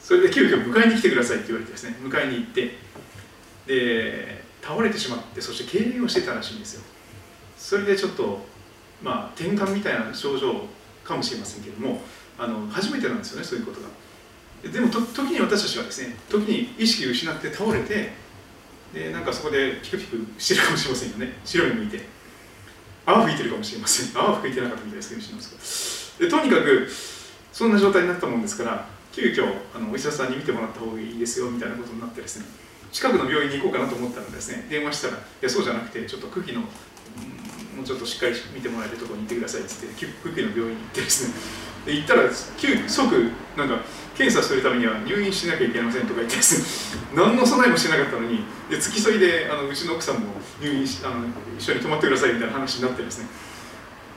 [0.00, 2.78] それで急遽迎えに来てくださいって言われてですね迎えに行って
[3.66, 6.82] で倒れてしまってそして痙攣をしてたらしいんですよ。
[7.58, 8.46] それでちょっと
[9.02, 10.62] まあ転換みたいな症状
[11.04, 12.00] かもしれませんけれども
[12.38, 13.88] あの初めてなんですよねそういうことが。
[14.72, 18.12] でも時に私たちはですね時に意識を失って倒れて
[18.94, 21.38] でなんかそこでピクピクしてるかもしれませんよね。
[21.44, 22.00] 白い向いて。
[23.04, 24.20] 泡吹いてるかもしれません。
[24.20, 26.88] 泡吹いてなかったみたいですけどしますでとにかく
[27.52, 32.46] そんな状態になったもんですから急遽あのお医者さんに見てもらった方がいいですよみたいなことになってですね
[32.92, 36.66] 近くの病院に行こうかなと思ったらですね電話したらいやそうじゃなくてちょっと空気のも
[37.82, 41.34] うちょっとしっかり見てもらえるところに行ってくださいっつって空気の病院に行ってですね
[41.86, 42.22] で行ったら
[42.58, 43.80] 急即なんか
[44.16, 51.26] 検査するためには入院しなきゃいけませんとか言ってですね何の備えもしてなかったのにで付き添いであのうちの奥さんも入院しあの
[51.56, 53.28] 一緒に泊まってくださいみたいな話になってですね。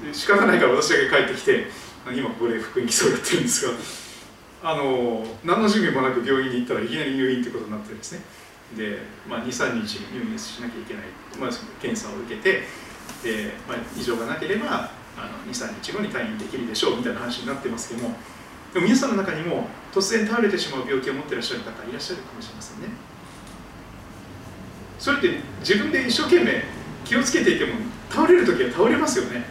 [0.04, 1.68] で仕方ないから私だけ帰ってきて
[2.16, 3.74] 今ここで福音基礎をやってるんですが
[4.72, 8.22] あの何の準備もなく病院に行ったらいきなり入院ってことになってですね。
[8.78, 11.04] で、まあ、23日入院しなきゃいけない、
[11.40, 11.50] まあ、
[11.82, 12.64] 検査を受けて
[13.24, 18.16] で、まあ、異常がなければあの23日後に退院できるでしょうみたいな話になってますけども
[18.74, 22.88] でも皆さんの中にも突然倒れてしまう病気を持っていらっしゃる方いらっしゃるかもしれませんね。
[25.00, 26.64] それって自分で一生懸命
[27.06, 27.74] 気をつけていても
[28.10, 29.46] 倒れる時は倒れますよね。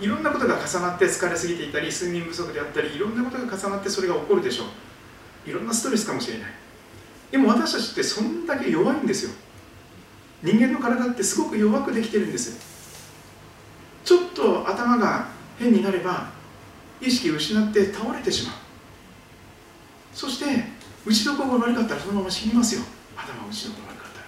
[0.00, 4.64] いろんなことが重なって疲れすぎていたり睡眠不足であったりいろんなことが重なってそれが起こるでしょ
[5.46, 5.50] う。
[5.50, 6.50] いろんなストレスかもしれない。
[7.30, 9.32] でも私たちってそんだけ弱いんですよ。
[10.42, 12.73] 人間の体ってすごく弱くできてるんです
[14.04, 15.26] ちょっと頭が
[15.58, 16.28] 変になれば
[17.00, 18.56] 意識を失って倒れてしまう。
[20.12, 20.64] そして
[21.04, 22.82] 打ちどころが悪かったらそのまま死にますよ。
[23.16, 24.26] 頭打ちどころ悪かったら。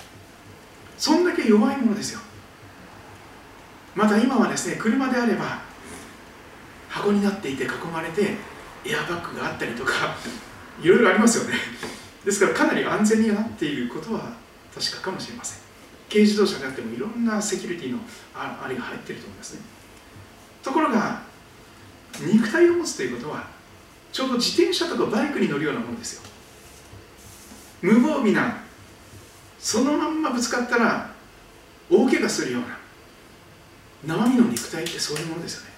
[0.98, 2.20] そんだけ弱いものですよ。
[3.94, 5.60] また今はですね車であれば
[6.88, 8.34] 箱になっていて囲まれて
[8.84, 9.92] エアバッグがあったりとか
[10.82, 11.54] いろいろありますよね。
[12.24, 14.32] ですからかなり安全になっていることは
[14.74, 15.65] 確かかもしれません。
[16.08, 17.98] 軽自動車であってもいろんなセキュリティの
[18.34, 19.60] あれが入ってると思いますね。
[20.62, 21.22] ところが
[22.20, 23.46] 肉体を持つということは
[24.12, 26.22] ちょうど自転車とかバイクに乗るようなものですよ。
[27.82, 28.62] 無防備な
[29.58, 31.10] そのまんまぶつかったら
[31.90, 32.78] 大怪我するような
[34.16, 35.70] 生身の肉体ってそういうものですよね。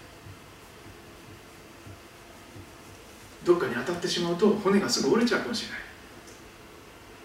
[3.44, 5.80] どっかに当たってしまうと骨がすぐ折れちゃうかもしれない。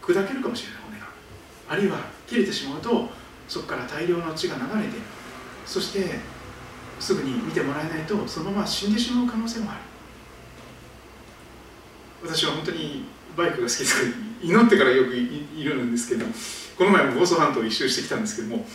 [0.02, 1.08] 砕けるかもしれない骨が。
[1.70, 2.00] あるいは
[2.34, 3.10] 切れてしまうと
[3.48, 4.98] そこから大量の血が流れて
[5.66, 6.20] そして
[7.00, 9.82] すぐに見てもらえないとそのまま死んでしまう可能性もある。
[12.24, 13.06] 私は本当に
[13.36, 14.02] バイクが好きです。
[14.02, 16.26] から祈ってからよくいるんですけど
[16.78, 18.66] この前も房総半島を一周してきたんですけども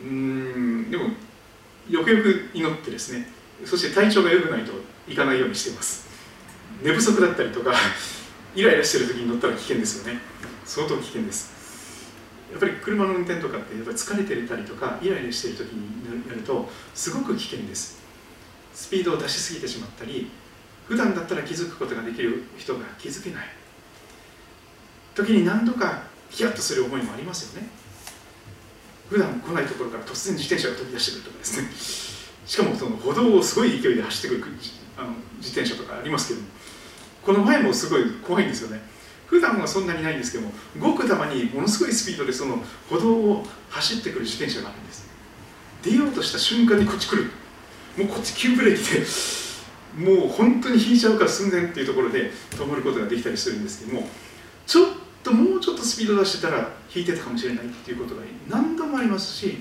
[0.00, 1.04] うんでも
[1.88, 3.28] よくよく祈ってですね
[3.64, 4.72] そして体調が良くないと
[5.08, 6.06] いかないようにしてます。
[6.82, 7.74] 寝不足だったりとか
[8.54, 10.20] イライラしてる時に乗ったら危険ですよね。
[10.64, 11.57] 相当危険です。
[12.50, 17.98] やっぱり車の運転とかってやっぱ疲れていたりとかイライラしている時にやるとすごく危険です。
[18.74, 20.30] スピードを出しすぎてしまったり
[20.86, 23.46] 普段だったら気づくことができる人が気づけない。
[25.14, 27.68] 時に何度かヒヤッとする思いもありますよね。
[29.10, 31.68] 普段来ないところから突然自転車が飛び出してくるとかですね。
[32.46, 34.52] しかもその歩道をすごい勢いで走ってくる
[34.96, 36.40] あの自転車とかありますけど
[37.22, 38.80] この前もすごい怖いんですよね。
[39.28, 45.08] 普段はそんなにないんですけどもごくたまにものすごいスピードでその歩道を走ってくる自転車があるんです。
[45.82, 47.30] 出ようとした瞬間にこっち来る。
[47.96, 54.06] もうこっち急ブレーキでもう本当に引いちゃうから寸前っていうところで止まることができたりするんですけども
[54.66, 54.86] ちょっ
[55.24, 59.58] ともうちょっとスピード出してたら引いてたかもしれないっていうことが何度もありますし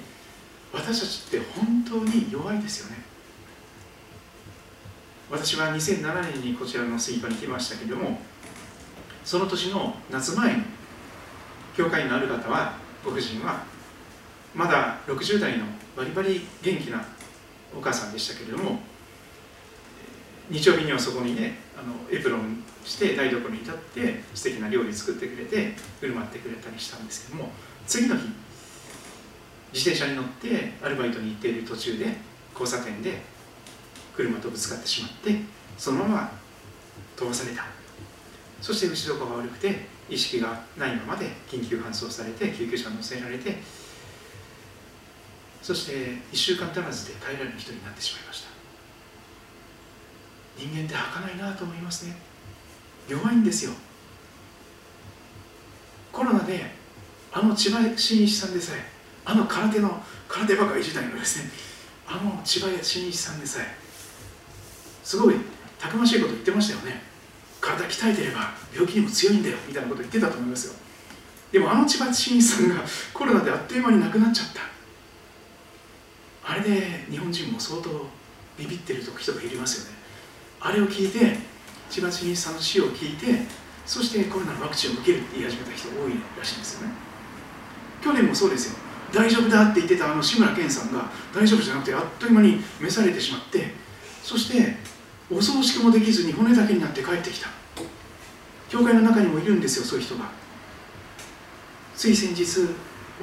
[0.72, 3.04] 私たちって本当に弱いですよね。
[5.30, 8.22] 私は2007年にこちらのスイーパーに来ましたけども
[9.28, 10.64] その年の夏前に
[11.76, 13.62] 教会員のある方はご婦人は
[14.56, 15.66] まだ60代の
[15.98, 17.04] バリバリ元気な
[17.78, 18.80] お母さんでしたけれども
[20.50, 27.50] 日曜日にはそこにねあのエプロンして台所に立って素敵な料理作ってくれて振る舞ってくれたりしたんですけども
[27.86, 28.30] 次の日
[29.74, 32.16] 自転車に乗ってアルバイトに行っている途中で
[32.58, 33.20] 交差点で
[34.16, 35.42] 車とぶつかってしまって
[35.78, 36.32] そのまま
[37.18, 37.77] 飛ばされた。
[38.62, 43.58] そして打ちどころが悪くて意識がないままで緊急搬送されて救急車に乗せられて
[45.62, 45.94] そして
[46.32, 48.48] 1週間足らずで帰られる人になってしまいました。
[50.58, 52.16] 人間って儚いなと思いますね。
[53.08, 53.72] 弱いんですよ。
[56.12, 56.72] コロナで
[57.34, 58.80] あの千葉真一さんでさえ
[59.26, 61.52] あの空手の空手ばかり時代のですね。
[62.08, 63.78] あの千葉真一さんでさえ
[65.04, 65.36] すごい
[65.78, 67.07] たくましいこと言ってましたよね。
[67.60, 70.74] 体鍛えてれば病気にも強いんだよみたいなこと言ってたと思いますよ。
[71.52, 72.84] でもあの千葉真一さんが
[73.14, 74.62] コロナであっという間に亡くなっちゃった。
[76.52, 77.90] あれで日本人も相当
[78.58, 79.98] ビビってる人がいますよね。
[80.60, 81.38] あれを聞いて
[81.90, 83.44] 千葉真一さんの死を聞いて
[83.86, 86.94] そしてコロナのワクチンを受けるって言い始めた人多いらしいんですよね。
[88.04, 88.78] 去年もそうですよ。
[89.14, 93.74] 大丈夫だって言ってたあの志村けんさんが大丈夫じゃなくてあっという間に召されてしまって
[94.22, 94.76] そして
[95.30, 97.50] お葬式もできずに骨だけになって帰ってきた。
[98.70, 100.30] 教会の中にもいるんですよそういう人が。
[101.96, 102.46] つい先日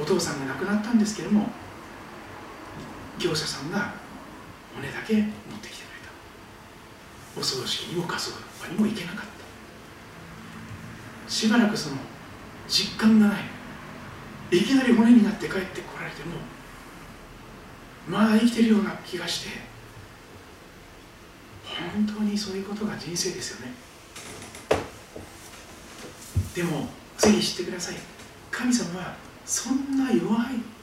[0.01, 1.49] お父さんが亡くなったんですけれども
[3.19, 3.95] 業者さんが
[4.75, 6.01] 骨だけ持ってきてくれ
[7.35, 7.41] た。
[7.41, 8.33] お葬式にも火葬
[8.63, 9.27] 場にも行けなかっ
[11.27, 11.31] た。
[11.31, 11.97] しばらくその
[12.69, 13.45] 実感がない。
[14.51, 16.37] いきなり骨になって帰ってこられても
[18.09, 19.74] まだ生きてるような気がして
[21.75, 23.73] 本当にそういうことが人生ですよね。
[26.55, 27.97] でもぜひ知ってください。
[28.51, 30.75] 神様はそんな弱い。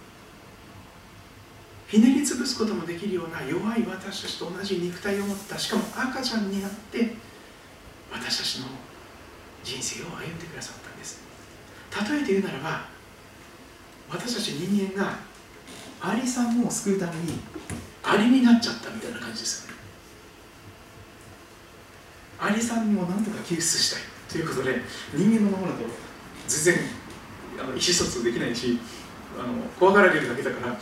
[1.87, 7.15] ひねり潰すこともできるような弱い私たちと同じ肉体を持ったしかも赤ちゃんになって
[8.11, 8.67] 私たちの
[9.63, 11.21] 人生を歩んでくださったんです。
[12.09, 12.85] 例えて言うならば
[14.09, 15.19] 私たち人間が
[16.01, 17.39] アリさんを救うために
[18.03, 19.70] アリになっちゃったみたいな感じですよね。
[22.41, 24.81] アリさんをなんとか救出したいということで
[25.13, 25.83] 人間のままだと
[26.47, 26.83] 全然
[27.59, 28.79] あの意思疎通できないし
[29.37, 30.77] あの怖がられるだけだから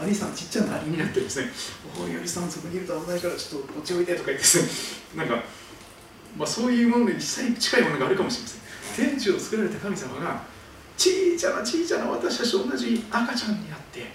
[0.00, 1.50] アリさんちっちゃなアリになってですね
[2.00, 5.42] 「おいアリさんそこにいると危ないからちょっとこっちおいて」とか言ってですねなんか、
[6.36, 9.08] まあ、そういうものに実際に近いものがあるかもしれません。
[9.10, 10.42] 天地を作られた神様が
[10.96, 14.12] 小さな小さな私たちと同じ赤ちゃんになって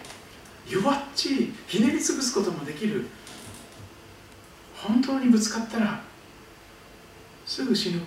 [0.69, 3.05] 弱っちいひねり潰すこともできる。
[4.75, 6.01] 本当にぶつかったら
[7.49, 7.99] すぐ死ぬ。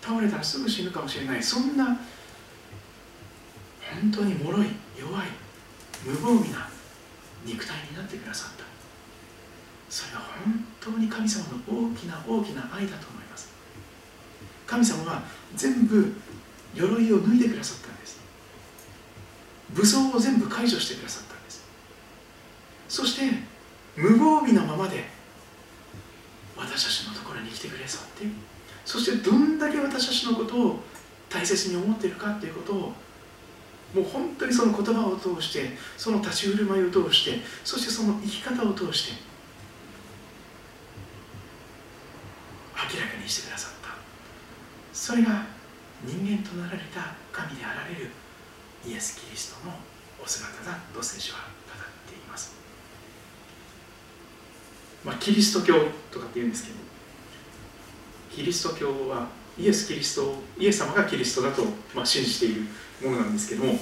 [0.00, 1.42] 倒れたらすぐ死ぬかもしれない。
[1.42, 1.98] そんな本
[4.10, 4.68] 当に脆い
[4.98, 5.26] 弱い
[6.06, 6.66] 無防備な
[7.44, 8.64] 肉体になってくださった。
[9.90, 11.58] それは本当に神様の
[11.90, 13.50] 大きな大きな愛だと思います。
[14.66, 15.22] 神様は
[15.54, 16.14] 全部
[16.74, 18.18] 鎧を脱いでくださったんです。
[19.74, 21.62] 武装を全部解除してくださったんです。
[22.88, 23.20] そして
[23.96, 25.04] 無防備なままで
[26.56, 28.24] 私たちのところに来てくださって
[28.88, 30.80] そしてどんだけ私たちのことを
[31.28, 32.76] 大切に思っているかということを
[33.94, 39.22] もう本当にその言葉を通してその立ち振る舞いを通してそしてその生き方を通して
[42.72, 43.88] 明らかにしてくださった。
[44.94, 45.44] それが
[46.02, 48.10] 人間となられた神であられる
[48.86, 49.74] イエス・キリストの
[50.24, 52.54] お姿だと聖書は語っています、
[55.04, 55.74] まあ、キリスト教
[56.10, 56.87] とかって言うんですけど
[58.38, 59.26] キリスト教は
[59.58, 62.62] イエス・キリストイエス様がキリストだと、まあ、信じている
[63.02, 63.74] ものなんですけども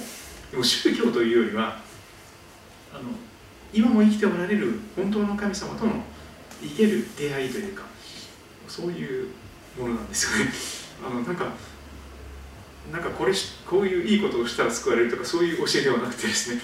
[0.49, 1.77] でも宗教というよりは
[2.91, 3.03] あの
[3.71, 5.91] 今も生きておられる本当の神様との
[6.59, 7.83] 生ける出会いというか
[8.67, 9.29] そういう
[9.77, 10.51] ものなんですよね。
[11.05, 11.45] あのなんか
[12.91, 13.33] なんかこれ
[13.69, 16.61] こういういいことをしたら救われるとかそういう教えではなくてですね。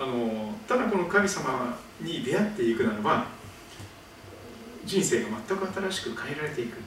[0.00, 3.26] あのただこの神様に出会っていくならば
[4.86, 6.85] 人生が全く新しく変えられていく。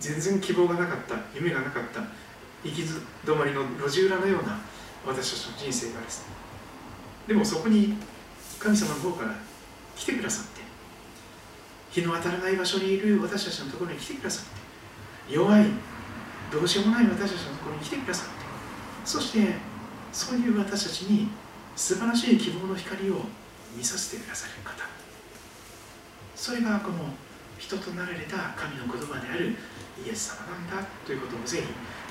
[0.00, 2.00] 全然希望がなかった夢がなかった
[2.62, 4.58] 行き止まりの路地裏のような
[5.06, 6.34] 私たちの人生がですね
[7.28, 7.94] でもそこに
[8.58, 9.34] 神様の方から
[9.96, 10.60] 来てくださって
[11.90, 15.66] 日の当たらない場所にいる私たちのところに来てくださって弱い
[16.52, 18.32] どうしようもない私たちのところに来てくださって
[19.04, 19.54] そして
[20.12, 21.28] そういう私たちに
[21.76, 23.20] 素晴らしい希望の光を
[23.76, 24.88] 見させてくださる方。
[26.34, 26.96] それがこの
[27.58, 29.56] 人となられた神の言葉である
[30.04, 31.62] イエス様なんだということをぜひ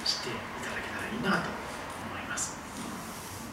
[0.05, 0.31] 知ってい
[0.63, 1.49] ただけたらいいなと
[2.09, 2.57] 思います。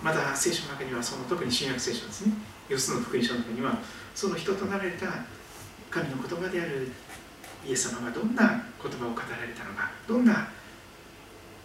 [0.02, 2.32] また聖書の中にはその特に新約聖書ですね。
[2.68, 3.78] 4つの福音書の中には
[4.14, 5.06] その人となられた
[5.90, 6.90] 神の言葉である
[7.66, 10.48] イエス様がどんな言葉を語られたのかどんな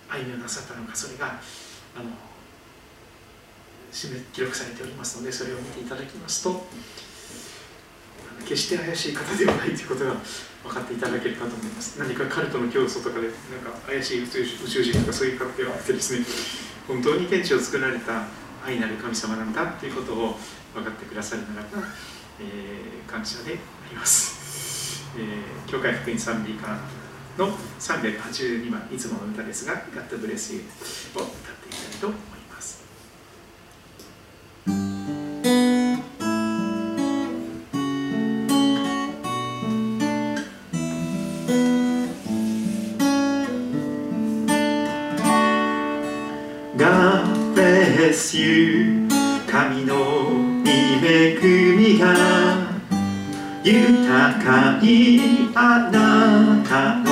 [0.09, 1.39] 歩みをなさったのかそれが
[1.95, 2.05] あの
[4.33, 6.67] 記録されておりますのでそれを見ていただきますと
[8.45, 10.15] 決して怪しい方ではないということが
[10.63, 11.99] 分かっていただけるかと思います。
[11.99, 13.31] 何かカルトの教祖とかでなん
[13.63, 16.25] か怪しい宇宙人とかそういう方ではなくてですね
[16.87, 18.27] 本当に天地を作られた
[18.65, 20.37] 愛なる神様なんだということを
[20.73, 21.87] 分かってくださるならば、
[22.39, 26.67] えー、感謝であります、えー、教会福音賛美歌
[27.37, 30.61] の382番いつもの歌ですが「God Bless You」
[31.15, 32.36] を歌っていきたいと思います。
[48.19, 51.37] 神の御恵
[51.77, 52.15] みが
[53.63, 57.11] 豊かにあなたの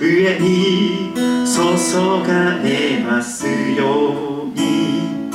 [0.00, 1.12] 上に
[1.44, 5.30] 注がれますように。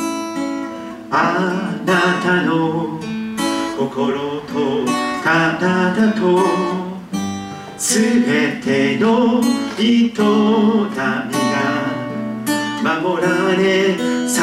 [1.12, 3.00] あなたの
[3.78, 4.86] 心と
[5.24, 6.40] 体と
[7.78, 9.40] すべての
[9.78, 11.45] 人民
[12.86, 13.28] 守ら
[13.58, 13.98] れ
[14.30, 14.40] 支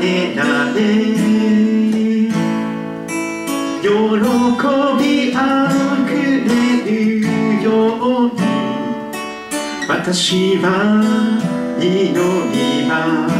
[0.00, 0.80] えられ
[3.82, 3.88] 喜
[4.98, 6.16] びあふれ
[6.86, 7.68] るよ
[7.98, 8.40] うに
[9.86, 10.64] 私は
[11.78, 13.36] 祈ります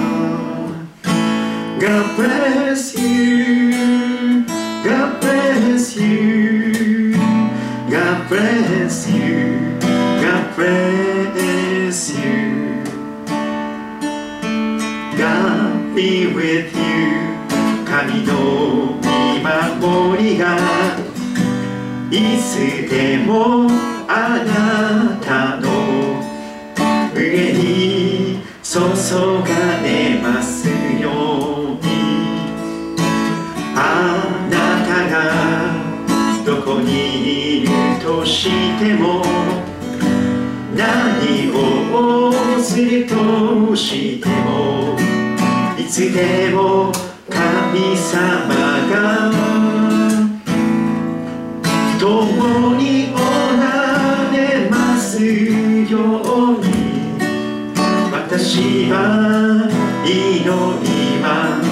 [1.81, 4.45] God bless you
[4.85, 7.15] God bless you
[7.89, 9.79] God bless you
[10.21, 11.16] God bless you
[15.97, 17.25] be with you.
[17.87, 20.59] 神の見守りが
[22.11, 23.67] いつでも
[24.07, 25.71] あなたの
[27.15, 29.49] 上に注が
[29.83, 31.87] れますように
[33.75, 33.79] あ
[34.51, 37.71] なたがどこにいる
[38.05, 39.23] としても
[40.77, 44.96] 何をするとしても
[45.89, 46.91] つでも
[47.31, 48.55] 神様
[48.91, 49.31] が
[51.99, 53.19] 共にお
[53.61, 55.99] られますよ
[56.55, 56.67] うに。
[58.13, 59.69] 私は
[60.05, 61.67] 祈ります。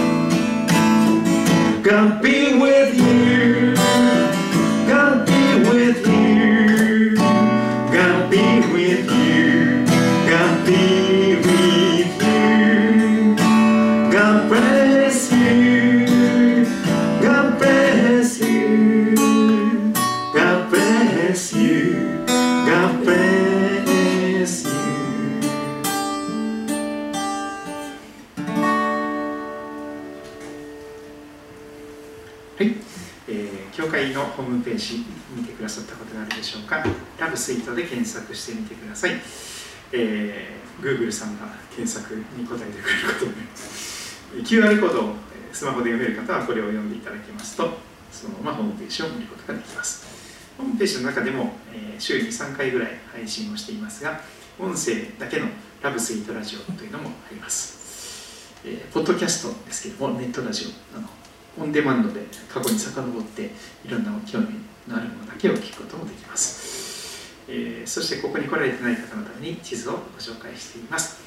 [33.94, 35.04] 会のホームページ
[35.36, 36.84] 見てくださったことがあるでしょうか。
[37.18, 39.12] ラブスイートで検索してみてください、
[39.92, 43.26] えー、Google さんが検索に答えてくれるこ
[44.32, 45.14] とで QR コードを
[45.52, 47.78] スマホで読める方はこれを読んでいただきますと
[48.10, 50.12] そのままホームページを見ることができます。
[50.58, 54.20] ホームページの中でも、えー、週に3回ぐらい配信をしていますが
[54.58, 55.46] 音声だけの
[55.82, 61.08] ラブスイートラジオというのもあります、えー、ポッドキャストですけどもネットラジオあの
[61.58, 63.50] オンデマンドで過去に遡って
[63.84, 64.48] いろんな興味
[64.88, 71.22] のあるものだけを聞くこともできます、えー、そしてここに来られてない方のために地図をご紹介しています。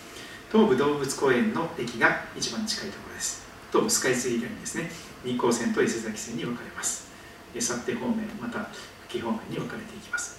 [0.51, 3.45] 東武動物公園の駅が一番近いところです。
[3.71, 4.89] 東武スカイツリーラインですね
[5.25, 7.07] 日光線と伊勢崎線に分かれます。
[7.53, 8.69] 去手方面また
[9.07, 10.37] 久喜方面に分かれていきます、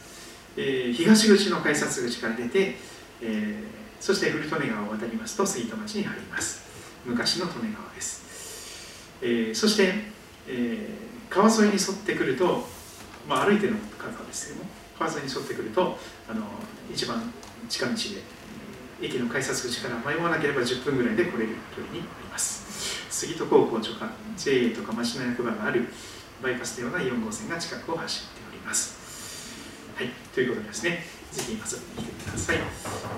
[0.56, 2.76] えー、東口の改札口から出て、
[3.22, 3.62] えー、
[3.98, 6.68] そして古利根川を渡りますと杉戸町に入ります。
[7.04, 8.17] 昔の利根川です。
[9.22, 9.92] えー、そして、
[10.46, 12.66] えー、川沿いに沿ってくると、
[13.28, 15.98] まあ、歩いての方ですけども川沿いに沿ってくると
[16.28, 16.42] あの
[16.92, 17.32] 一番
[17.68, 17.98] 近道で
[19.00, 23.06] 駅の改札口から迷わなければ10分ぐらいで来れる距離になります。
[23.10, 25.88] 杉戸高校とか JA とか町の役場がある
[26.42, 28.96] バイパスのような4号線が近くを走っております。
[29.96, 32.58] はいということですねぜひまず見てください。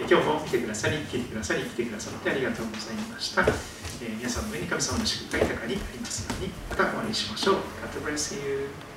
[0.00, 3.42] 今日も見てくださり聞いてくださり来てくださってありがとうございました、
[4.08, 7.54] 皆さんの上に神様の祝福が豊かにありますようにまたお会いしましょう。
[7.56, 8.89] God bless you.